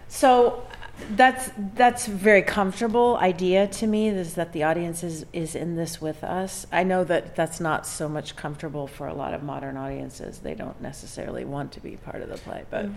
so 0.10 0.65
that's 1.12 1.52
that's 1.76 2.08
a 2.08 2.12
very 2.12 2.42
comfortable 2.42 3.18
idea 3.18 3.68
to 3.68 3.88
me. 3.88 4.08
Is 4.08 4.36
that 4.36 4.54
the 4.54 4.64
audience 4.64 5.04
is 5.04 5.26
is 5.34 5.56
in 5.56 5.76
this 5.76 6.02
with 6.02 6.24
us? 6.24 6.66
I 6.72 6.84
know 6.84 7.04
that 7.04 7.36
that's 7.36 7.60
not 7.60 7.86
so 7.86 8.08
much 8.08 8.36
comfortable 8.36 8.88
for 8.88 9.08
a 9.08 9.14
lot 9.14 9.34
of 9.34 9.44
modern 9.44 9.78
audiences. 9.78 10.40
They 10.40 10.56
don't 10.56 10.82
necessarily 10.82 11.46
want 11.46 11.72
to 11.74 11.80
be 11.80 11.98
part 11.98 12.22
of 12.22 12.30
the 12.30 12.38
play, 12.38 12.64
but. 12.70 12.90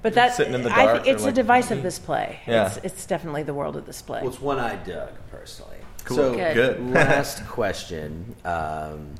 But 0.00 0.14
that's 0.14 0.38
Sitting 0.38 0.54
in 0.54 0.62
the 0.62 0.70
dark, 0.70 1.04
think 1.04 1.06
it's 1.06 1.22
they're 1.22 1.28
a 1.28 1.32
like, 1.32 1.34
device 1.34 1.70
of 1.70 1.82
this 1.82 1.98
play. 1.98 2.40
Yeah. 2.46 2.68
It's, 2.68 2.76
it's 2.78 3.04
definitely 3.04 3.42
the 3.42 3.52
world 3.52 3.76
of 3.76 3.84
this 3.84 4.00
play. 4.00 4.22
Well, 4.22 4.30
it's 4.30 4.40
one 4.40 4.58
I 4.58 4.76
dug 4.76 5.10
personally. 5.30 5.76
Cool. 6.04 6.16
So, 6.16 6.34
Good. 6.34 6.54
Good. 6.54 6.90
last 6.92 7.46
question. 7.46 8.34
Um, 8.42 9.10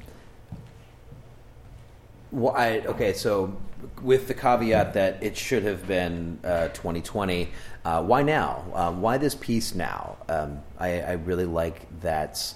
why? 2.37 2.83
Okay, 2.85 3.15
so 3.15 3.57
with 4.03 4.29
the 4.29 4.35
caveat 4.35 4.95
that 4.95 5.23
it 5.23 5.37
should 5.37 5.63
have 5.63 5.87
been 5.87 6.39
uh, 6.45 6.69
2020, 6.69 7.49
uh, 7.85 8.03
why 8.03 8.23
now? 8.23 8.65
Um, 8.75 9.01
why 9.01 9.17
this 9.17 9.35
piece 9.35 9.75
now? 9.75 10.17
Um, 10.29 10.61
I, 10.79 11.01
I 11.01 11.13
really 11.13 11.47
like 11.47 12.01
that. 12.01 12.55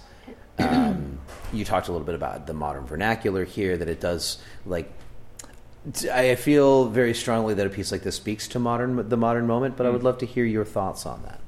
Um, 0.59 1.19
you 1.53 1.65
talked 1.65 1.89
a 1.89 1.93
little 1.93 2.07
bit 2.07 2.15
about 2.15 2.47
the 2.47 2.53
modern 2.53 2.85
vernacular 2.85 3.45
here. 3.45 3.77
That 3.79 3.89
it 3.89 4.01
does 4.01 4.39
like. 4.67 4.93
I 6.13 6.35
feel 6.35 6.91
very 6.91 7.15
strongly 7.15 7.55
that 7.55 7.67
a 7.67 7.71
piece 7.71 7.91
like 7.91 8.03
this 8.03 8.17
speaks 8.17 8.49
to 8.49 8.59
modern 8.59 9.09
the 9.09 9.17
modern 9.17 9.47
moment, 9.47 9.79
but 9.79 9.87
I 9.87 9.91
would 9.91 10.03
love 10.03 10.19
to 10.19 10.27
hear 10.27 10.45
your 10.45 10.67
thoughts 10.67 11.07
on 11.07 11.23
that. 11.23 11.41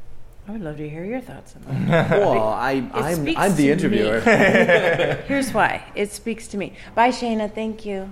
I 0.48 0.52
would 0.52 0.62
love 0.62 0.78
to 0.78 0.88
hear 0.88 1.04
your 1.04 1.20
thoughts 1.20 1.54
on 1.54 1.86
that. 1.86 2.10
Well, 2.10 2.48
I, 2.48 2.88
I'm 2.94 3.36
I'm 3.36 3.56
the 3.56 3.70
interviewer. 3.70 4.20
Here's 5.28 5.52
why. 5.52 5.84
It 5.94 6.12
speaks 6.12 6.48
to 6.48 6.56
me. 6.56 6.72
Bye, 6.94 7.10
Shayna. 7.10 7.52
Thank 7.54 7.84
you. 7.84 8.10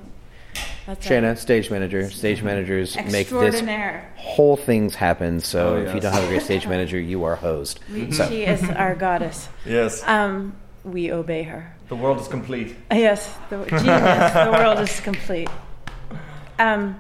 That's 0.91 1.07
all. 1.07 1.13
Shayna, 1.13 1.39
stage 1.39 1.71
manager. 1.71 2.11
Stage 2.11 2.43
managers 2.43 2.97
make 3.13 3.29
this 3.29 3.63
whole 4.17 4.57
things 4.57 4.97
happen. 4.97 5.39
So 5.39 5.77
Oh, 5.77 5.77
if 5.77 5.95
you 5.95 6.01
don't 6.01 6.13
have 6.13 6.25
a 6.25 6.27
great 6.27 6.43
stage 6.43 6.67
manager, 6.67 6.99
you 6.99 7.23
are 7.23 7.37
host. 7.37 7.79
So 8.13 8.29
She 8.29 8.43
is 8.43 8.69
our 8.71 8.97
goddess. 8.97 9.49
yes, 9.65 10.03
Um, 10.09 10.55
we 10.83 11.13
obey 11.13 11.45
her. 11.45 11.77
the 11.89 11.95
world 11.95 12.19
is 12.21 12.27
complete. 12.27 12.75
Yes, 12.91 13.33
the 13.51 13.59
genius. 13.67 13.85
the 13.85 14.51
world 14.53 14.81
is 14.81 15.01
complete. 15.01 15.49
Um, 16.59 16.97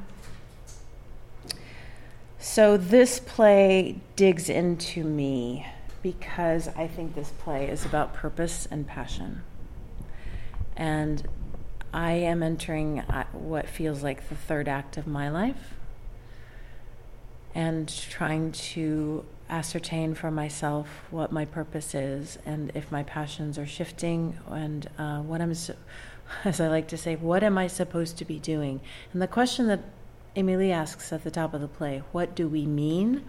so 2.38 2.76
this 2.76 3.18
play 3.18 4.00
digs 4.14 4.48
into 4.48 5.03
me 5.03 5.66
because 6.03 6.68
I 6.68 6.87
think 6.87 7.14
this 7.16 7.31
play 7.40 7.68
is 7.68 7.85
about 7.85 8.14
purpose 8.14 8.68
and 8.70 8.87
passion. 8.87 9.42
And 10.76 11.26
I 11.92 12.12
am 12.12 12.42
entering 12.42 13.00
uh, 13.00 13.24
what 13.33 13.68
feels 13.68 14.03
like 14.03 14.29
the 14.29 14.37
third 14.37 14.68
act 14.68 14.96
of 14.96 15.07
my 15.07 15.29
life 15.29 15.74
and 17.55 17.88
trying 18.09 18.53
to 18.53 19.24
ascertain 19.48 20.14
for 20.14 20.31
myself 20.31 20.88
what 21.11 21.33
my 21.33 21.44
purpose 21.44 21.94
is 21.94 22.38
and 22.46 22.70
if 22.74 22.92
my 22.92 23.03
passions 23.03 23.59
are 23.59 23.66
shifting 23.66 24.38
and 24.48 24.88
uh, 24.98 25.18
what 25.18 25.40
I'm, 25.40 25.50
as 26.44 26.61
I 26.61 26.68
like 26.68 26.87
to 26.88 26.96
say, 26.96 27.16
what 27.16 27.42
am 27.42 27.59
I 27.59 27.66
supposed 27.66 28.16
to 28.18 28.24
be 28.24 28.38
doing? 28.38 28.81
And 29.12 29.20
the 29.20 29.26
question 29.26 29.66
that 29.66 29.81
Emily 30.37 30.70
asks 30.70 31.12
at 31.12 31.24
the 31.24 31.31
top 31.31 31.55
of 31.55 31.61
the 31.61 31.66
play, 31.66 32.05
what 32.12 32.37
do 32.37 32.46
we 32.46 32.66
mean? 32.66 33.24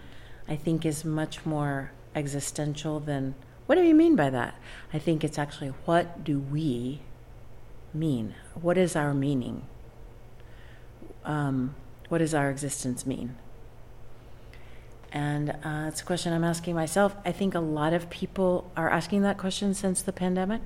I 0.48 0.54
think 0.54 0.86
is 0.86 1.04
much 1.04 1.44
more 1.44 1.90
existential 2.14 3.00
than 3.00 3.34
what 3.66 3.74
do 3.74 3.82
you 3.82 3.94
mean 3.94 4.14
by 4.14 4.30
that? 4.30 4.54
I 4.92 4.98
think 5.00 5.24
it's 5.24 5.38
actually 5.38 5.72
what 5.84 6.22
do 6.22 6.38
we 6.38 7.00
mean? 7.94 8.34
What 8.60 8.78
is 8.78 8.96
our 8.96 9.14
meaning? 9.14 9.66
Um, 11.24 11.74
what 12.08 12.18
does 12.18 12.34
our 12.34 12.50
existence 12.50 13.06
mean? 13.06 13.36
And 15.12 15.50
uh, 15.50 15.88
it's 15.88 16.00
a 16.00 16.04
question 16.04 16.32
I'm 16.32 16.44
asking 16.44 16.74
myself. 16.74 17.14
I 17.24 17.32
think 17.32 17.54
a 17.54 17.60
lot 17.60 17.92
of 17.92 18.08
people 18.08 18.70
are 18.76 18.88
asking 18.88 19.22
that 19.22 19.36
question 19.36 19.74
since 19.74 20.00
the 20.00 20.12
pandemic. 20.12 20.62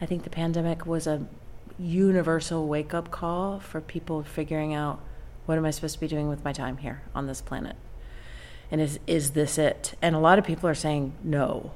I 0.00 0.06
think 0.06 0.24
the 0.24 0.30
pandemic 0.30 0.86
was 0.86 1.06
a 1.06 1.26
universal 1.78 2.66
wake 2.66 2.92
up 2.92 3.10
call 3.10 3.60
for 3.60 3.80
people 3.80 4.22
figuring 4.22 4.74
out 4.74 5.00
what 5.46 5.56
am 5.56 5.64
I 5.64 5.70
supposed 5.70 5.94
to 5.94 6.00
be 6.00 6.08
doing 6.08 6.28
with 6.28 6.44
my 6.44 6.52
time 6.52 6.78
here 6.78 7.02
on 7.14 7.26
this 7.26 7.40
planet? 7.40 7.76
And 8.70 8.80
is, 8.80 9.00
is 9.06 9.32
this 9.32 9.58
it? 9.58 9.94
And 10.00 10.14
a 10.14 10.18
lot 10.18 10.38
of 10.38 10.44
people 10.44 10.68
are 10.68 10.74
saying, 10.74 11.14
no, 11.22 11.72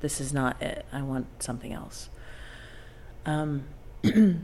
this 0.00 0.20
is 0.20 0.32
not 0.32 0.60
it. 0.62 0.84
I 0.92 1.02
want 1.02 1.42
something 1.42 1.72
else. 1.72 2.08
Um, 3.24 3.64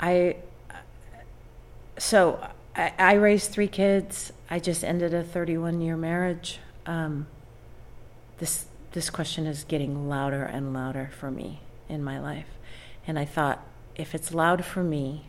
I 0.00 0.36
so 1.98 2.46
I, 2.74 2.92
I 2.98 3.14
raised 3.14 3.50
three 3.50 3.68
kids. 3.68 4.32
I 4.50 4.58
just 4.58 4.84
ended 4.84 5.14
a 5.14 5.22
31 5.22 5.80
year 5.80 5.96
marriage. 5.96 6.60
Um, 6.84 7.26
this 8.38 8.66
this 8.92 9.10
question 9.10 9.46
is 9.46 9.64
getting 9.64 10.08
louder 10.08 10.42
and 10.44 10.72
louder 10.72 11.10
for 11.18 11.30
me 11.30 11.60
in 11.88 12.02
my 12.02 12.18
life. 12.18 12.46
And 13.06 13.18
I 13.18 13.24
thought, 13.24 13.62
if 13.94 14.14
it's 14.14 14.32
loud 14.32 14.64
for 14.64 14.82
me, 14.82 15.26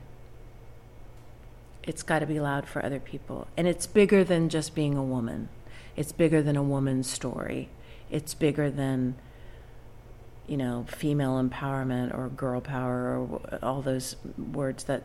it's 1.84 2.04
got 2.04 2.20
to 2.20 2.26
be 2.26 2.40
loud 2.40 2.68
for 2.68 2.84
other 2.84 3.00
people. 3.00 3.48
And 3.56 3.68
it's 3.68 3.86
bigger 3.86 4.24
than 4.24 4.50
just 4.50 4.76
being 4.76 4.96
a 4.96 5.04
woman. 5.04 5.50
It's 5.96 6.12
bigger 6.12 6.42
than 6.42 6.56
a 6.56 6.64
woman's 6.64 7.10
story. 7.10 7.70
It's 8.10 8.34
bigger 8.34 8.70
than 8.70 9.16
you 10.48 10.58
know, 10.58 10.86
female 10.88 11.42
empowerment 11.42 12.18
or 12.18 12.30
girl 12.30 12.62
power 12.62 13.20
or 13.20 13.60
all 13.62 13.82
those 13.82 14.16
words 14.38 14.86
that 14.86 15.04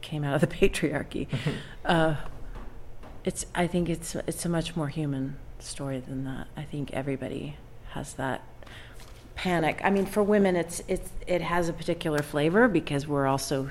came 0.00 0.24
out 0.24 0.34
of 0.34 0.40
the 0.40 0.46
patriarchy. 0.68 1.26
uh, 1.84 2.16
it's 3.24 3.46
I 3.54 3.66
think 3.66 3.88
it's 3.88 4.14
it's 4.14 4.44
a 4.44 4.48
much 4.48 4.76
more 4.76 4.88
human 4.88 5.36
story 5.58 6.00
than 6.00 6.24
that. 6.24 6.48
I 6.56 6.62
think 6.62 6.92
everybody 6.92 7.56
has 7.90 8.14
that 8.14 8.42
panic. 9.34 9.80
I 9.84 9.90
mean, 9.90 10.06
for 10.06 10.22
women, 10.22 10.56
it's 10.56 10.82
it's 10.88 11.10
it 11.26 11.40
has 11.40 11.68
a 11.68 11.72
particular 11.72 12.18
flavor 12.18 12.68
because 12.68 13.06
we're 13.06 13.26
also 13.26 13.70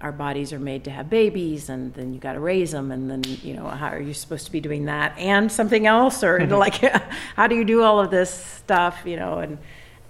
our 0.00 0.12
bodies 0.12 0.52
are 0.52 0.58
made 0.58 0.84
to 0.84 0.90
have 0.90 1.08
babies 1.08 1.68
and 1.68 1.94
then 1.94 2.12
you 2.12 2.20
got 2.20 2.34
to 2.34 2.40
raise 2.40 2.72
them 2.72 2.92
and 2.92 3.10
then 3.10 3.22
you 3.42 3.54
know 3.54 3.66
how 3.66 3.88
are 3.88 4.00
you 4.00 4.12
supposed 4.12 4.44
to 4.44 4.52
be 4.52 4.60
doing 4.60 4.84
that 4.84 5.16
and 5.18 5.50
something 5.50 5.86
else 5.86 6.22
or 6.22 6.46
like 6.46 6.74
how 7.36 7.46
do 7.46 7.54
you 7.54 7.64
do 7.64 7.82
all 7.82 7.98
of 7.98 8.10
this 8.10 8.32
stuff 8.32 9.00
you 9.04 9.16
know 9.16 9.38
and 9.38 9.58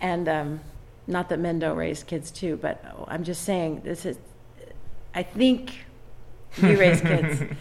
and 0.01 0.29
um, 0.29 0.61
not 1.07 1.29
that 1.29 1.39
men 1.39 1.59
don't 1.59 1.77
raise 1.77 2.03
kids 2.03 2.31
too 2.31 2.57
but 2.57 2.85
i'm 3.07 3.23
just 3.23 3.43
saying 3.45 3.81
this 3.85 4.05
is 4.05 4.19
i 5.15 5.23
think 5.23 5.85
we 6.63 6.75
raise 6.75 7.01
kids. 7.01 7.43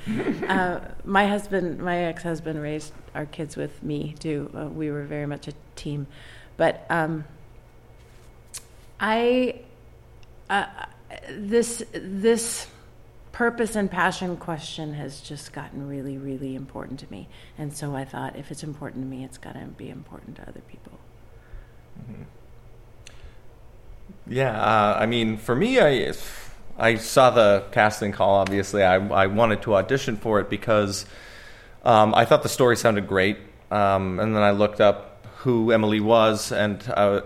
Uh, 0.47 0.79
my 1.03 1.27
husband 1.27 1.79
my 1.79 1.97
ex-husband 1.97 2.61
raised 2.61 2.93
our 3.13 3.25
kids 3.25 3.55
with 3.57 3.81
me 3.83 4.15
too 4.19 4.49
uh, 4.55 4.67
we 4.67 4.91
were 4.91 5.03
very 5.03 5.25
much 5.25 5.47
a 5.47 5.53
team 5.75 6.05
but 6.55 6.85
um, 6.89 7.25
i 8.99 9.59
uh, 10.49 10.65
this 11.29 11.83
this 11.93 12.67
purpose 13.31 13.75
and 13.75 13.91
passion 13.91 14.37
question 14.37 14.93
has 14.93 15.19
just 15.19 15.51
gotten 15.51 15.87
really 15.89 16.17
really 16.17 16.55
important 16.55 16.99
to 17.01 17.11
me. 17.11 17.27
And 17.57 17.75
so 17.75 17.95
i 17.95 18.05
thought 18.05 18.37
if 18.37 18.49
it's 18.49 18.63
important 18.63 19.03
to 19.03 19.09
me 19.09 19.25
it's 19.25 19.37
got 19.37 19.53
to 19.53 19.65
be 19.77 19.89
important 19.89 20.37
to 20.37 20.43
other 20.43 20.61
people. 20.61 20.93
Mm-hmm. 21.99 22.23
yeah 24.27 24.51
uh, 24.59 24.97
i 24.99 25.05
mean 25.05 25.37
for 25.37 25.55
me 25.55 25.79
i 25.79 26.13
i 26.77 26.95
saw 26.95 27.29
the 27.29 27.63
casting 27.71 28.11
call 28.11 28.35
obviously. 28.35 28.83
I, 28.83 28.95
I 28.95 29.27
wanted 29.27 29.61
to 29.63 29.75
audition 29.75 30.17
for 30.17 30.39
it 30.39 30.49
because 30.49 31.05
um, 31.83 32.13
i 32.15 32.25
thought 32.25 32.43
the 32.43 32.49
story 32.49 32.77
sounded 32.77 33.07
great. 33.07 33.37
Um, 33.69 34.19
and 34.19 34.35
then 34.35 34.43
i 34.43 34.51
looked 34.51 34.79
up 34.79 35.25
who 35.37 35.71
emily 35.71 35.99
was 35.99 36.51
and 36.53 36.81
uh, 36.89 37.21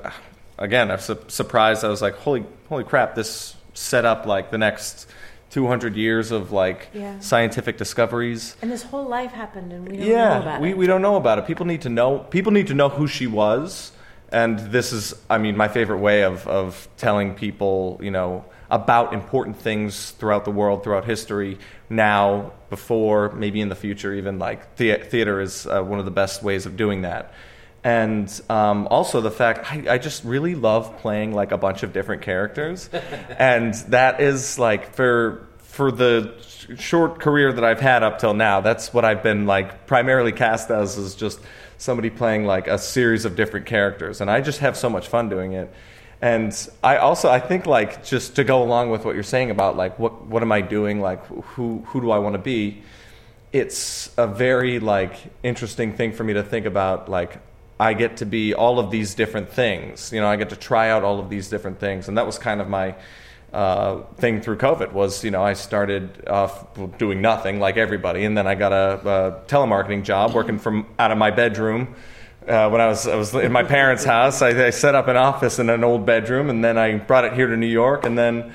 again 0.57 0.89
i 0.89 0.95
was 0.95 1.05
su- 1.05 1.25
surprised. 1.27 1.83
I 1.85 1.89
was 1.89 2.01
like 2.01 2.15
holy 2.15 2.45
holy 2.67 2.83
crap 2.83 3.13
this 3.13 3.55
set 3.73 4.05
up 4.05 4.25
like 4.25 4.51
the 4.51 4.57
next 4.57 5.07
200 5.49 5.95
years 5.95 6.31
of 6.31 6.51
like 6.51 6.89
yeah. 6.93 7.19
scientific 7.19 7.77
discoveries. 7.77 8.55
And 8.61 8.71
this 8.71 8.83
whole 8.83 9.07
life 9.07 9.31
happened, 9.31 9.71
and 9.71 9.87
we 9.87 9.97
don't 9.97 10.07
yeah, 10.07 10.35
know 10.35 10.41
about 10.41 10.61
we, 10.61 10.69
it. 10.69 10.77
we 10.77 10.87
don't 10.87 11.01
know 11.01 11.15
about 11.15 11.39
it. 11.39 11.47
People 11.47 11.65
need 11.65 11.81
to 11.81 11.89
know. 11.89 12.19
People 12.19 12.51
need 12.51 12.67
to 12.67 12.73
know 12.73 12.89
who 12.89 13.07
she 13.07 13.27
was. 13.27 13.91
And 14.31 14.59
this 14.59 14.93
is, 14.93 15.15
I 15.27 15.39
mean, 15.39 15.57
my 15.57 15.67
favorite 15.67 15.99
way 15.99 16.23
of 16.23 16.47
of 16.47 16.87
telling 16.97 17.33
people, 17.33 17.99
you 18.01 18.11
know, 18.11 18.45
about 18.69 19.13
important 19.13 19.57
things 19.57 20.11
throughout 20.11 20.45
the 20.45 20.51
world, 20.51 20.83
throughout 20.83 21.05
history, 21.05 21.57
now, 21.89 22.51
before, 22.69 23.31
maybe 23.31 23.59
in 23.59 23.69
the 23.69 23.75
future, 23.75 24.13
even 24.13 24.37
like 24.37 24.75
the- 24.75 24.97
theater 24.97 25.41
is 25.41 25.65
uh, 25.65 25.81
one 25.81 25.97
of 25.97 26.05
the 26.05 26.11
best 26.11 26.43
ways 26.43 26.67
of 26.67 26.77
doing 26.77 27.01
that 27.01 27.33
and 27.83 28.41
um, 28.49 28.87
also 28.87 29.21
the 29.21 29.31
fact 29.31 29.71
I, 29.71 29.93
I, 29.93 29.97
just 29.97 30.25
really 30.25 30.53
love 30.55 30.97
playing 30.99 31.33
like 31.33 31.51
a 31.51 31.57
bunch 31.57 31.83
of 31.83 31.93
different 31.93 32.21
characters. 32.21 32.89
And 33.37 33.73
that 33.89 34.19
is 34.19 34.59
like 34.59 34.93
for 34.93 35.47
for 35.59 35.91
the 35.91 36.33
short 36.77 37.19
career 37.19 37.53
that 37.53 37.63
i've 37.63 37.79
had 37.79 38.03
up 38.03 38.19
till 38.19 38.33
now 38.33 38.59
that's 38.59 38.93
what 38.93 39.05
i've 39.05 39.23
been 39.23 39.45
like 39.45 39.87
primarily 39.87 40.31
cast 40.31 40.69
as 40.71 40.97
is 40.97 41.15
just 41.15 41.39
somebody 41.77 42.09
playing 42.09 42.45
like 42.45 42.67
a 42.67 42.77
series 42.77 43.23
of 43.23 43.35
different 43.35 43.65
characters. 43.65 44.21
And 44.21 44.29
i 44.29 44.41
just 44.41 44.59
have 44.59 44.77
so 44.77 44.89
much 44.89 45.07
fun 45.07 45.29
doing 45.29 45.53
it. 45.53 45.73
And 46.21 46.53
i 46.83 46.97
also 46.97 47.29
i 47.29 47.39
think 47.39 47.65
like 47.65 48.03
just 48.03 48.35
to 48.35 48.43
go 48.43 48.61
along 48.61 48.89
with 48.89 49.05
what 49.05 49.15
you're 49.15 49.23
saying 49.23 49.51
about 49.51 49.77
like 49.77 49.97
what 49.97 50.25
what 50.25 50.43
am 50.43 50.51
i 50.51 50.61
doing? 50.61 50.99
Like 50.99 51.25
who 51.27 51.83
who 51.87 52.01
do 52.01 52.11
i 52.11 52.19
want 52.19 52.33
to 52.33 52.41
be? 52.41 52.83
It's 53.53 54.11
a 54.17 54.27
very 54.27 54.79
like 54.79 55.15
interesting 55.43 55.93
thing 55.93 56.11
for 56.11 56.23
me 56.23 56.33
to 56.33 56.43
think 56.43 56.65
about 56.65 57.09
like 57.09 57.39
I 57.79 57.93
get 57.93 58.17
to 58.17 58.25
be 58.25 58.53
all 58.53 58.77
of 58.77 58.91
these 58.91 59.15
different 59.15 59.49
things. 59.49 60.11
You 60.11 60.19
know, 60.19 60.27
I 60.27 60.35
get 60.35 60.49
to 60.49 60.57
try 60.57 60.89
out 60.89 61.03
all 61.03 61.19
of 61.19 61.29
these 61.29 61.47
different 61.47 61.79
things, 61.79 62.07
and 62.09 62.17
that 62.17 62.25
was 62.25 62.37
kind 62.37 62.59
of 62.59 62.67
my 62.67 62.95
uh, 63.53 64.01
thing 64.17 64.41
through 64.41 64.57
COVID. 64.57 64.91
Was 64.91 65.23
you 65.23 65.31
know, 65.31 65.41
I 65.41 65.53
started 65.53 66.27
off 66.27 66.67
doing 66.97 67.21
nothing 67.21 67.59
like 67.59 67.77
everybody, 67.77 68.25
and 68.25 68.37
then 68.37 68.47
I 68.47 68.55
got 68.55 68.73
a, 68.73 68.99
a 69.07 69.47
telemarketing 69.47 70.03
job 70.03 70.33
working 70.33 70.59
from 70.59 70.87
out 70.99 71.11
of 71.11 71.17
my 71.17 71.31
bedroom. 71.31 71.95
Uh, 72.45 72.69
when 72.69 72.81
I 72.81 72.87
was 72.87 73.07
I 73.07 73.15
was 73.15 73.33
in 73.33 73.51
my 73.51 73.63
parents' 73.63 74.03
house, 74.03 74.41
I, 74.41 74.67
I 74.67 74.69
set 74.71 74.93
up 74.93 75.07
an 75.07 75.15
office 75.15 75.57
in 75.59 75.69
an 75.69 75.83
old 75.83 76.05
bedroom, 76.05 76.49
and 76.49 76.63
then 76.63 76.77
I 76.77 76.97
brought 76.97 77.23
it 77.23 77.33
here 77.33 77.47
to 77.47 77.55
New 77.55 77.67
York, 77.67 78.05
and 78.05 78.17
then 78.17 78.53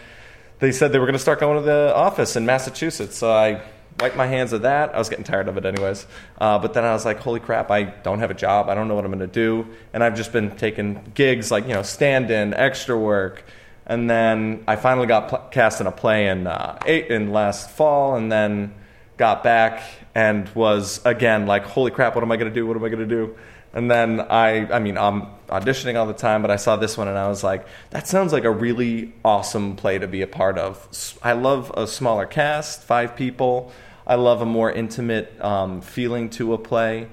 they 0.58 0.70
said 0.70 0.92
they 0.92 0.98
were 0.98 1.06
going 1.06 1.14
to 1.14 1.18
start 1.18 1.40
going 1.40 1.58
to 1.58 1.64
the 1.64 1.94
office 1.94 2.36
in 2.36 2.44
Massachusetts. 2.44 3.16
So 3.16 3.32
I 3.32 3.62
wiped 4.00 4.16
my 4.16 4.26
hands 4.26 4.52
of 4.52 4.62
that. 4.62 4.94
I 4.94 4.98
was 4.98 5.08
getting 5.08 5.24
tired 5.24 5.48
of 5.48 5.56
it 5.56 5.64
anyways. 5.64 6.06
Uh, 6.38 6.58
but 6.58 6.74
then 6.74 6.84
I 6.84 6.92
was 6.92 7.04
like, 7.04 7.20
holy 7.20 7.40
crap, 7.40 7.70
I 7.70 7.84
don't 7.84 8.18
have 8.18 8.30
a 8.30 8.34
job. 8.34 8.68
I 8.68 8.74
don't 8.74 8.88
know 8.88 8.94
what 8.94 9.04
I'm 9.04 9.10
going 9.10 9.20
to 9.20 9.26
do. 9.26 9.66
And 9.92 10.02
I've 10.02 10.16
just 10.16 10.32
been 10.32 10.56
taking 10.56 11.12
gigs 11.14 11.50
like, 11.50 11.66
you 11.66 11.74
know, 11.74 11.82
stand 11.82 12.30
in, 12.30 12.54
extra 12.54 12.98
work. 12.98 13.44
And 13.86 14.08
then 14.08 14.64
I 14.66 14.76
finally 14.76 15.06
got 15.06 15.28
pl- 15.28 15.48
cast 15.50 15.80
in 15.80 15.86
a 15.86 15.92
play 15.92 16.28
in, 16.28 16.46
uh, 16.46 16.78
eight, 16.86 17.08
in 17.08 17.32
last 17.32 17.70
fall 17.70 18.16
and 18.16 18.32
then 18.32 18.74
got 19.16 19.44
back 19.44 19.82
and 20.14 20.48
was 20.54 21.00
again 21.04 21.46
like, 21.46 21.64
holy 21.64 21.90
crap, 21.90 22.14
what 22.14 22.24
am 22.24 22.32
I 22.32 22.36
going 22.36 22.48
to 22.48 22.54
do? 22.54 22.66
What 22.66 22.76
am 22.76 22.84
I 22.84 22.88
going 22.88 23.06
to 23.06 23.14
do? 23.14 23.36
And 23.74 23.90
then 23.90 24.20
I, 24.20 24.72
I 24.72 24.78
mean, 24.78 24.96
I'm 24.96 25.26
auditioning 25.48 25.98
all 25.98 26.06
the 26.06 26.14
time, 26.14 26.42
but 26.42 26.50
I 26.50 26.56
saw 26.56 26.76
this 26.76 26.96
one 26.96 27.08
and 27.08 27.18
I 27.18 27.28
was 27.28 27.42
like, 27.42 27.66
that 27.90 28.06
sounds 28.06 28.32
like 28.32 28.44
a 28.44 28.50
really 28.50 29.12
awesome 29.24 29.74
play 29.74 29.98
to 29.98 30.06
be 30.06 30.22
a 30.22 30.28
part 30.28 30.56
of. 30.58 31.18
I 31.22 31.32
love 31.32 31.72
a 31.76 31.86
smaller 31.88 32.24
cast, 32.24 32.84
five 32.84 33.16
people. 33.16 33.72
I 34.06 34.14
love 34.14 34.42
a 34.42 34.46
more 34.46 34.70
intimate 34.70 35.40
um, 35.40 35.80
feeling 35.80 36.30
to 36.30 36.52
a 36.52 36.58
play, 36.58 37.08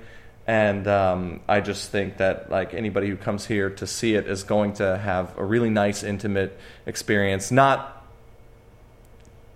and 0.45 0.85
um, 0.87 1.39
I 1.47 1.61
just 1.61 1.89
think 1.89 2.17
that 2.17 2.51
like 2.51 2.73
anybody 2.73 3.07
who 3.07 3.15
comes 3.15 3.45
here 3.45 3.69
to 3.69 3.87
see 3.87 4.15
it 4.15 4.27
is 4.27 4.43
going 4.43 4.73
to 4.73 4.97
have 4.97 5.37
a 5.37 5.43
really 5.43 5.69
nice, 5.69 6.03
intimate 6.03 6.59
experience. 6.85 7.49
Not 7.49 8.05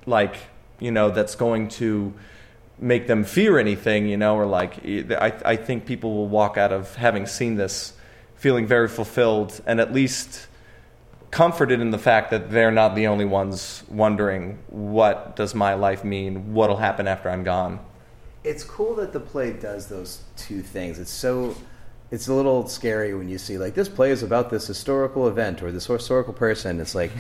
like 0.06 0.38
you 0.80 0.92
know 0.92 1.10
that's 1.10 1.36
going 1.36 1.68
to 1.70 2.14
make 2.80 3.08
them 3.08 3.24
fear 3.24 3.58
anything, 3.58 4.08
you 4.08 4.18
know, 4.18 4.36
or 4.36 4.46
like 4.46 4.86
I, 4.86 5.34
I 5.46 5.56
think 5.56 5.86
people 5.86 6.14
will 6.14 6.28
walk 6.28 6.58
out 6.58 6.72
of 6.72 6.96
having 6.96 7.26
seen 7.26 7.56
this 7.56 7.94
feeling 8.36 8.68
very 8.68 8.88
fulfilled 8.88 9.62
and 9.66 9.80
at 9.80 9.94
least 9.94 10.48
comforted 11.32 11.82
in 11.82 11.92
the 11.92 11.98
fact 11.98 12.32
that 12.32 12.52
they're 12.52 12.72
not 12.72 12.96
the 12.96 13.08
only 13.08 13.26
ones 13.26 13.84
wondering 13.90 14.58
what 14.68 15.36
does 15.36 15.56
my 15.56 15.74
life 15.74 16.04
mean? 16.04 16.54
What'll 16.54 16.78
happen 16.78 17.08
after 17.08 17.30
i'm 17.30 17.44
gone? 17.44 17.80
It's 18.44 18.64
cool 18.64 18.96
that 18.96 19.12
the 19.12 19.20
play 19.20 19.54
does 19.54 19.88
those 19.88 20.22
two 20.38 20.62
things. 20.62 21.00
It's 21.00 21.12
so 21.12 21.56
it's 22.12 22.28
a 22.28 22.34
little 22.34 22.68
scary 22.68 23.14
when 23.16 23.28
you 23.28 23.38
see 23.38 23.58
like 23.58 23.74
this 23.74 23.90
play 23.90 24.12
is 24.12 24.22
about 24.22 24.50
this 24.50 24.68
historical 24.68 25.28
event 25.28 25.64
or 25.64 25.72
this 25.72 25.88
historical 25.88 26.34
person. 26.34 26.80
It's 26.80 26.96
like 26.96 27.12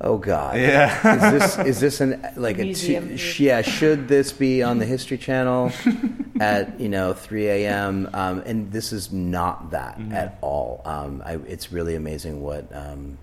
oh 0.00 0.18
god 0.18 0.56
yeah 0.60 1.34
is 1.34 1.56
this 1.56 1.66
is 1.66 1.80
this 1.80 2.00
an 2.00 2.26
like 2.36 2.58
a 2.58 2.72
t- 2.74 2.94
yeah 3.42 3.62
should 3.62 4.08
this 4.08 4.32
be 4.32 4.62
on 4.62 4.78
the 4.78 4.86
history 4.86 5.18
channel 5.18 5.72
at 6.40 6.78
you 6.78 6.88
know 6.88 7.12
3 7.12 7.48
a.m 7.48 8.08
um, 8.12 8.42
and 8.46 8.70
this 8.72 8.92
is 8.92 9.12
not 9.12 9.70
that 9.70 9.98
mm-hmm. 9.98 10.12
at 10.12 10.38
all 10.42 10.82
um, 10.84 11.22
I, 11.24 11.34
it's 11.46 11.72
really 11.72 11.94
amazing 11.94 12.42
what 12.42 12.74
um, 12.74 13.18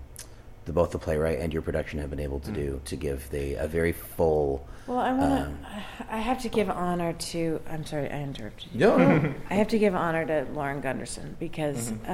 the, 0.64 0.72
both 0.72 0.90
the 0.90 0.98
playwright 0.98 1.40
and 1.40 1.52
your 1.52 1.62
production 1.62 1.98
have 1.98 2.10
been 2.10 2.20
able 2.20 2.40
to 2.40 2.50
mm. 2.50 2.54
do 2.54 2.80
to 2.86 2.96
give 2.96 3.28
the 3.30 3.54
a 3.54 3.68
very 3.68 3.92
full. 3.92 4.66
Well, 4.86 4.98
I 4.98 5.12
want 5.12 5.40
to. 5.40 5.46
Um, 5.46 5.58
I 6.10 6.18
have 6.18 6.40
to 6.42 6.48
give 6.48 6.70
honor 6.70 7.12
to. 7.12 7.60
I'm 7.68 7.84
sorry, 7.84 8.10
I 8.10 8.22
interrupted 8.22 8.68
you. 8.72 8.80
No, 8.80 9.34
I 9.50 9.54
have 9.54 9.68
to 9.68 9.78
give 9.78 9.94
honor 9.94 10.26
to 10.26 10.46
Lauren 10.52 10.80
Gunderson 10.80 11.36
because 11.38 11.92
mm-hmm. 11.92 12.10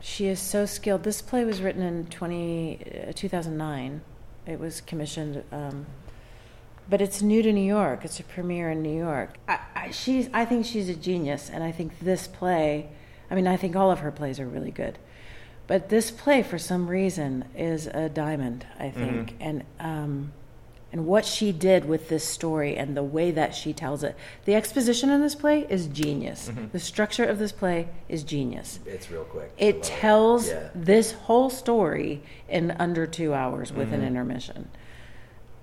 She 0.00 0.26
is 0.26 0.40
so 0.40 0.66
skilled. 0.66 1.02
This 1.02 1.22
play 1.22 1.44
was 1.44 1.60
written 1.60 1.82
in 1.82 2.06
20, 2.06 3.06
uh, 3.08 3.12
2009. 3.14 4.00
It 4.46 4.58
was 4.58 4.80
commissioned, 4.80 5.44
um, 5.52 5.86
but 6.88 7.00
it's 7.00 7.22
new 7.22 7.42
to 7.42 7.52
New 7.52 7.60
York. 7.66 8.04
It's 8.04 8.18
a 8.18 8.24
premiere 8.24 8.70
in 8.70 8.82
New 8.82 8.96
York. 8.96 9.36
I, 9.46 9.58
I, 9.74 9.90
she's. 9.90 10.28
I 10.32 10.44
think 10.44 10.66
she's 10.66 10.88
a 10.88 10.94
genius, 10.94 11.50
and 11.50 11.62
I 11.62 11.70
think 11.70 12.00
this 12.00 12.26
play. 12.26 12.88
I 13.30 13.34
mean, 13.34 13.46
I 13.46 13.56
think 13.56 13.76
all 13.76 13.90
of 13.90 14.00
her 14.00 14.10
plays 14.10 14.40
are 14.40 14.46
really 14.46 14.72
good 14.72 14.98
but 15.70 15.88
this 15.88 16.10
play, 16.10 16.42
for 16.42 16.58
some 16.58 16.88
reason, 16.90 17.44
is 17.54 17.86
a 17.86 18.08
diamond, 18.08 18.66
I 18.76 18.90
think. 18.90 19.34
Mm-hmm. 19.34 19.40
And 19.40 19.64
um, 19.78 20.32
and 20.92 21.06
what 21.06 21.24
she 21.24 21.52
did 21.52 21.84
with 21.84 22.08
this 22.08 22.24
story 22.24 22.76
and 22.76 22.96
the 22.96 23.02
way 23.02 23.30
that 23.30 23.54
she 23.54 23.72
tells 23.72 24.02
it. 24.02 24.16
The 24.44 24.54
exposition 24.56 25.08
in 25.10 25.20
this 25.20 25.34
play 25.36 25.66
is 25.68 25.86
genius. 25.86 26.48
Mm-hmm. 26.48 26.66
The 26.72 26.80
structure 26.80 27.24
of 27.24 27.38
this 27.38 27.52
play 27.52 27.88
is 28.08 28.24
genius. 28.24 28.80
It's 28.86 29.10
real 29.10 29.24
quick. 29.24 29.52
It 29.56 29.82
tells 29.84 30.48
Yeah. 30.48 30.68
this 30.74 31.12
whole 31.12 31.48
story 31.50 32.22
in 32.48 32.72
under 32.72 33.06
two 33.06 33.32
hours 33.34 33.72
with 33.72 33.86
Mm-hmm. 33.88 33.94
an 33.94 34.04
intermission. 34.06 34.68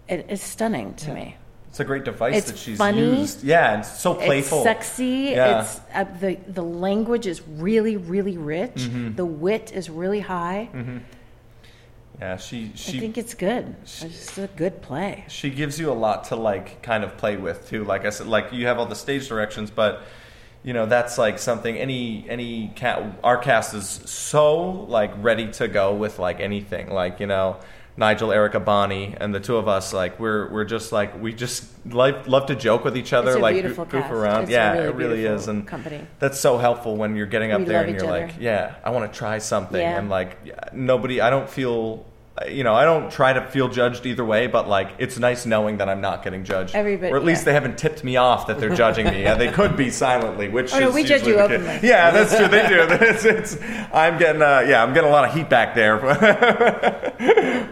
It 0.08 0.26
is 0.30 0.42
stunning 0.42 0.94
to 0.96 1.13
me. 1.13 1.36
It's 1.70 1.82
a 1.82 1.84
great 1.84 2.06
device 2.06 2.36
It's 2.38 2.52
that 2.52 2.58
she's 2.58 2.78
funny. 2.78 3.20
used. 3.20 3.44
Yeah, 3.44 3.74
and 3.74 3.82
it's 3.82 4.00
so 4.00 4.13
playful. 4.16 4.60
It's 4.60 4.63
sexy. 4.63 5.32
Yeah. 5.36 5.62
It's 5.62 5.82
uh, 5.94 6.06
the 6.22 6.36
the 6.48 6.63
language 6.63 7.28
is 7.28 7.42
really 7.46 7.98
really 7.98 8.38
rich. 8.38 8.76
Mm-hmm. 8.76 9.16
The 9.16 9.26
wit 9.26 9.72
is 9.74 9.90
really 9.90 10.22
high. 10.22 10.70
Yeah, 12.19 12.38
she 12.38 12.71
I 12.73 12.77
think 12.99 13.17
it's 13.17 13.36
good. 13.36 13.75
It's 13.84 14.01
just 14.01 14.38
a 14.39 14.47
good 14.56 14.82
play. 14.82 15.25
she 15.27 15.51
gives 15.51 15.80
you 15.80 15.91
a 15.91 15.93
lot 15.93 16.23
to 16.25 16.36
like 16.36 16.82
kind 16.82 17.03
of 17.03 17.15
play 17.17 17.38
with 17.38 17.69
too. 17.69 17.84
Like 17.84 18.06
I 18.06 18.10
said, 18.10 18.27
like 18.27 18.51
you 18.51 18.65
have 18.65 18.80
all 18.80 18.88
the 18.88 18.95
stage 18.95 19.27
directions, 19.27 19.69
but 19.69 20.01
you 20.67 20.73
know 20.73 20.86
that's 20.86 21.17
like 21.17 21.39
something 21.39 21.77
any 21.77 22.25
any 22.27 22.71
cat 22.75 22.95
our 23.23 23.38
cast 23.38 23.73
is 23.73 23.88
so 23.88 24.69
like 24.97 25.12
ready 25.30 25.47
to 25.53 25.67
go 25.69 25.95
with 25.95 26.19
like 26.19 26.39
anything. 26.41 26.86
Like 27.01 27.21
you 27.21 27.27
know 27.34 27.58
Nigel, 27.99 28.32
Erica, 28.32 28.60
Bonnie, 28.60 29.15
and 29.19 29.34
the 29.34 29.39
two 29.39 29.56
of 29.58 29.67
us 29.67 29.93
like 29.93 30.19
we're 30.19 30.51
we're 30.51 30.65
just 30.65 30.91
like 30.91 31.19
we 31.21 31.34
just 31.34 31.63
like 32.03 32.27
love 32.27 32.45
to 32.47 32.56
joke 32.56 32.84
with 32.84 32.97
each 32.97 33.13
other, 33.13 33.39
like 33.39 33.56
beautiful 33.56 33.86
goof 33.86 34.01
cast. 34.03 34.13
around. 34.13 34.41
It's 34.43 34.51
yeah, 34.51 34.73
really 34.73 34.88
it 34.89 34.95
really 34.95 35.25
is, 35.25 35.47
and 35.47 35.65
company. 35.65 36.06
that's 36.19 36.39
so 36.39 36.58
helpful 36.58 36.97
when 36.97 37.15
you're 37.15 37.25
getting 37.36 37.51
up 37.53 37.60
We 37.60 37.65
there 37.65 37.84
and 37.84 37.93
you're 37.95 38.03
other. 38.06 38.27
like, 38.27 38.36
yeah, 38.39 38.75
I 38.84 38.89
want 38.89 39.12
to 39.12 39.17
try 39.17 39.38
something, 39.39 39.80
Yeah. 39.80 39.97
and 39.97 40.10
like 40.10 40.32
nobody, 40.73 41.21
I 41.21 41.30
don't 41.30 41.49
feel. 41.49 42.06
You 42.47 42.63
know, 42.63 42.76
I 42.76 42.86
don't 42.86 43.12
try 43.12 43.34
to 43.34 43.41
feel 43.47 43.67
judged 43.67 44.06
either 44.06 44.23
way, 44.23 44.45
but 44.45 44.67
like 44.69 44.89
it's 45.00 45.17
nice 45.17 45.45
knowing 45.47 45.78
that 45.78 45.89
I'm 45.89 46.02
not 46.02 46.23
getting 46.23 46.43
judged, 46.43 46.76
Everybody- 46.76 47.12
or 47.12 47.17
at 47.17 47.23
least 47.23 47.41
yeah. 47.41 47.45
they 47.45 47.54
haven't 47.54 47.78
tipped 47.80 48.04
me 48.04 48.15
off 48.15 48.45
that 48.47 48.60
they're 48.60 48.76
judging 48.76 49.08
me. 49.08 49.23
Yeah, 49.23 49.34
they 49.36 49.52
could 49.52 49.76
be 49.76 49.89
silently, 49.89 50.47
which 50.47 50.71
Oh, 50.73 50.80
no, 50.80 50.91
we 50.91 51.04
judge 51.04 51.26
you 51.26 51.36
openly. 51.39 51.80
Yeah, 51.82 52.12
that's 52.12 52.36
true. 52.38 52.47
They 52.47 52.67
do. 52.67 52.88
It's, 53.08 53.26
it's, 53.26 53.58
I'm 53.91 54.19
getting, 54.19 54.41
uh, 54.43 54.65
yeah, 54.67 54.84
I'm 54.84 54.93
getting 54.93 55.10
a 55.10 55.13
lot 55.13 55.26
of 55.28 55.34
heat 55.34 55.50
back 55.50 55.73
there. 55.73 55.97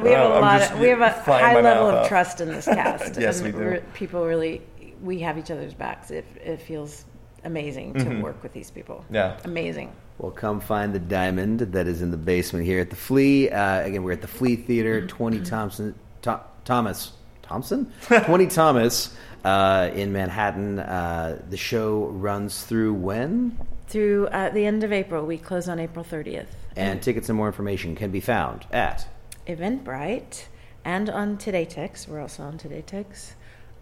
We 0.05 0.11
have 0.11 0.31
a 0.31 0.39
lot. 0.39 0.61
Of, 0.61 0.79
we 0.79 0.87
have 0.89 1.01
a 1.01 1.09
high 1.09 1.59
level 1.59 1.87
of 1.89 1.95
off. 1.95 2.07
trust 2.07 2.39
in 2.41 2.47
this 2.49 2.65
cast. 2.79 3.19
Yes, 3.19 3.41
and 3.41 3.53
we 3.53 3.59
do. 3.59 3.65
we're- 3.65 3.81
People 3.93 4.23
really, 4.25 4.61
we 5.01 5.19
have 5.19 5.37
each 5.37 5.49
other's 5.51 5.73
backs. 5.73 6.11
It 6.11 6.25
it 6.43 6.61
feels 6.61 7.05
amazing 7.43 7.93
to 7.95 8.21
work 8.21 8.41
with 8.43 8.53
these 8.53 8.69
people. 8.71 8.97
Mm-hmm. 9.05 9.15
Yeah. 9.15 9.37
amazing. 9.43 9.91
Well, 10.17 10.31
come 10.31 10.61
find 10.61 10.93
the 10.93 10.99
diamond 10.99 11.59
that 11.59 11.87
is 11.87 12.01
in 12.01 12.11
the 12.11 12.17
basement 12.17 12.65
here 12.65 12.79
at 12.79 12.89
the 12.89 12.95
Flea. 12.95 13.49
Uh, 13.49 13.81
again, 13.81 14.03
we're 14.03 14.13
at 14.13 14.21
the 14.21 14.27
Flea 14.27 14.55
Theater, 14.55 15.05
20 15.05 15.41
Thompson, 15.41 15.93
Tho- 16.21 16.41
Thomas, 16.63 17.11
Thompson? 17.41 17.91
20 18.01 18.47
Thomas 18.47 19.15
uh, 19.43 19.89
in 19.93 20.13
Manhattan. 20.13 20.79
Uh, 20.79 21.41
the 21.49 21.57
show 21.57 22.05
runs 22.05 22.63
through 22.63 22.93
when? 22.93 23.59
Through 23.87 24.27
uh, 24.27 24.49
the 24.49 24.65
end 24.65 24.83
of 24.83 24.93
April, 24.93 25.25
we 25.25 25.37
close 25.37 25.67
on 25.67 25.79
April 25.79 26.05
30th. 26.05 26.47
And 26.77 27.01
tickets 27.01 27.29
and 27.29 27.37
more 27.37 27.47
information 27.47 27.95
can 27.95 28.11
be 28.11 28.21
found 28.21 28.65
at. 28.71 29.07
Eventbrite 29.47 30.45
and 30.85 31.09
on 31.09 31.37
TodayTix. 31.37 32.07
We're 32.07 32.21
also 32.21 32.43
on 32.43 32.57
TodayTix. 32.57 33.33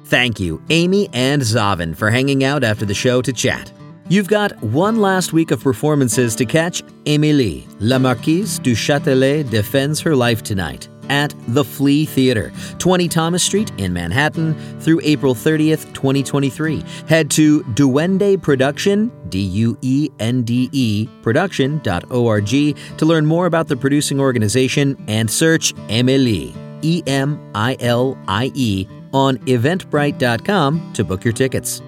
Thank 0.04 0.38
you, 0.38 0.62
Amy 0.68 1.08
and 1.14 1.40
Zaven, 1.40 1.96
for 1.96 2.10
hanging 2.10 2.44
out 2.44 2.62
after 2.62 2.84
the 2.84 2.92
show 2.92 3.22
to 3.22 3.32
chat. 3.32 3.72
You've 4.08 4.28
got 4.28 4.62
one 4.62 5.00
last 5.00 5.32
week 5.32 5.50
of 5.50 5.62
performances 5.62 6.36
to 6.36 6.44
catch. 6.44 6.82
Émilie, 7.06 7.66
La 7.80 7.98
Marquise 7.98 8.58
du 8.58 8.74
Châtelet 8.74 9.48
defends 9.48 10.02
her 10.02 10.14
life 10.14 10.42
tonight 10.42 10.90
at 11.08 11.34
The 11.48 11.64
Flea 11.64 12.04
Theater, 12.04 12.52
20 12.78 13.08
Thomas 13.08 13.42
Street 13.42 13.72
in 13.78 13.92
Manhattan 13.92 14.54
through 14.80 15.00
April 15.02 15.34
30th, 15.34 15.92
2023. 15.94 16.84
Head 17.08 17.30
to 17.32 17.62
Duende 17.62 18.40
Production, 18.40 19.10
D 19.28 19.40
U 19.40 19.78
E 19.82 20.10
N 20.18 20.42
D 20.42 20.68
E, 20.72 21.08
production.org 21.22 22.48
to 22.48 23.06
learn 23.06 23.26
more 23.26 23.46
about 23.46 23.68
the 23.68 23.76
producing 23.76 24.20
organization 24.20 25.02
and 25.08 25.30
search 25.30 25.74
Émilie, 25.88 26.54
E 26.82 27.02
M 27.06 27.50
I 27.54 27.76
L 27.80 28.18
I 28.28 28.50
E, 28.54 28.86
on 29.12 29.38
eventbrite.com 29.38 30.92
to 30.92 31.04
book 31.04 31.24
your 31.24 31.32
tickets. 31.32 31.82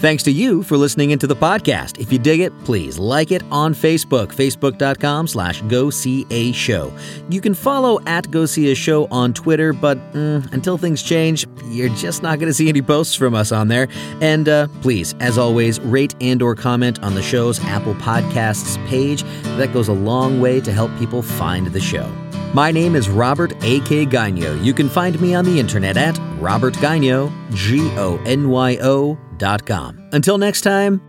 Thanks 0.00 0.22
to 0.22 0.32
you 0.32 0.62
for 0.62 0.78
listening 0.78 1.10
into 1.10 1.26
the 1.26 1.36
podcast. 1.36 1.98
If 1.98 2.10
you 2.10 2.18
dig 2.18 2.40
it, 2.40 2.58
please 2.64 2.98
like 2.98 3.30
it 3.30 3.42
on 3.50 3.74
Facebook, 3.74 4.28
facebook.com 4.28 5.26
slash 5.26 5.60
go 5.68 5.90
see 5.90 6.26
a 6.30 6.52
show. 6.52 6.90
You 7.28 7.42
can 7.42 7.52
follow 7.52 8.00
at 8.06 8.30
go 8.30 8.46
see 8.46 8.72
a 8.72 8.74
show 8.74 9.08
on 9.10 9.34
Twitter, 9.34 9.74
but 9.74 9.98
mm, 10.14 10.50
until 10.54 10.78
things 10.78 11.02
change, 11.02 11.46
you're 11.66 11.94
just 11.96 12.22
not 12.22 12.38
going 12.38 12.48
to 12.48 12.54
see 12.54 12.70
any 12.70 12.80
posts 12.80 13.14
from 13.14 13.34
us 13.34 13.52
on 13.52 13.68
there. 13.68 13.88
And 14.22 14.48
uh, 14.48 14.68
please, 14.80 15.14
as 15.20 15.36
always, 15.36 15.78
rate 15.80 16.14
and 16.22 16.40
or 16.40 16.54
comment 16.54 16.98
on 17.02 17.14
the 17.14 17.22
show's 17.22 17.62
Apple 17.64 17.94
Podcasts 17.96 18.82
page. 18.88 19.22
That 19.58 19.74
goes 19.74 19.88
a 19.88 19.92
long 19.92 20.40
way 20.40 20.62
to 20.62 20.72
help 20.72 20.96
people 20.98 21.20
find 21.20 21.66
the 21.66 21.80
show. 21.80 22.10
My 22.54 22.70
name 22.70 22.96
is 22.96 23.08
Robert 23.08 23.52
A.K. 23.62 24.06
Gonyo. 24.06 24.62
You 24.64 24.74
can 24.74 24.88
find 24.88 25.20
me 25.20 25.34
on 25.34 25.44
the 25.44 25.58
internet 25.58 25.96
at 25.96 26.18
Robert 26.38 26.74
Gonyo, 26.74 27.32
G 27.54 27.80
O 27.96 28.20
N 28.26 28.48
Y 28.48 28.78
O 28.80 29.18
dot 29.36 29.66
com. 29.66 30.08
Until 30.12 30.38
next 30.38 30.62
time, 30.62 31.00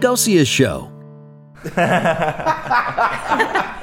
go 0.00 0.14
see 0.14 0.38
a 0.38 0.44
show. 0.44 0.88